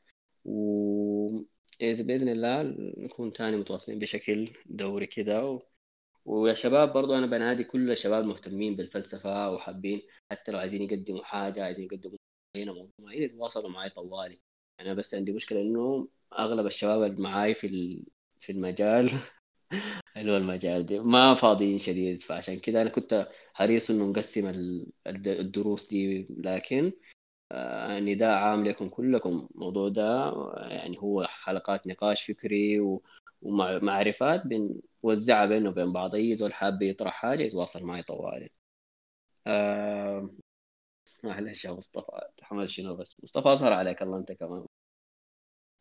[0.46, 1.44] و
[1.82, 2.64] بإذن الله
[2.98, 5.62] نكون تاني متواصلين بشكل دوري كده و...
[6.26, 10.02] ويا شباب برضو أنا بنادي كل الشباب المهتمين بالفلسفة وحابين
[10.32, 12.18] حتى لو عايزين يقدموا حاجة عايزين يقدموا
[12.56, 14.40] هنا موضوع معين يتواصلوا معي طوالي.
[14.80, 16.08] أنا بس عندي مشكلة إنه
[16.40, 18.04] أغلب الشباب اللي معاي في
[18.42, 19.12] في المجال
[20.18, 24.48] هو المجال دي ما فاضيين شديد فعشان كده أنا كنت حريص إنه نقسم
[25.08, 26.92] الدروس دي لكن
[28.00, 29.48] نداء عام لكم كلكم.
[29.56, 32.80] الموضوع ده يعني هو حلقات نقاش فكري
[33.42, 38.50] ومعرفات بنوزعها بينه وبين بعض اي زول حاب يطرح حاجة يتواصل معي طوالي
[39.48, 40.30] آه...
[41.24, 42.22] معلش يا مصطفى.
[42.38, 44.66] تحمل شنو بس؟ مصطفى اظهر عليك الله أنت كمان.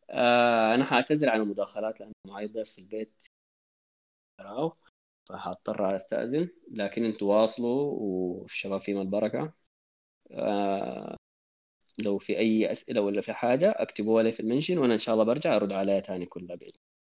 [0.09, 3.25] آه أنا حاعتذر عن المداخلات لأنه معي ضيف في البيت.
[5.29, 6.49] فحاضطر أستأذن.
[6.71, 9.53] لكن أنتوا واصلوا والشباب فيهم البركة.
[10.31, 11.17] آه
[11.99, 15.25] لو في أي أسئلة ولا في حاجة اكتبوها لي في المنشن وأنا إن شاء الله
[15.25, 16.79] برجع أرد عليها تاني كلها بإذن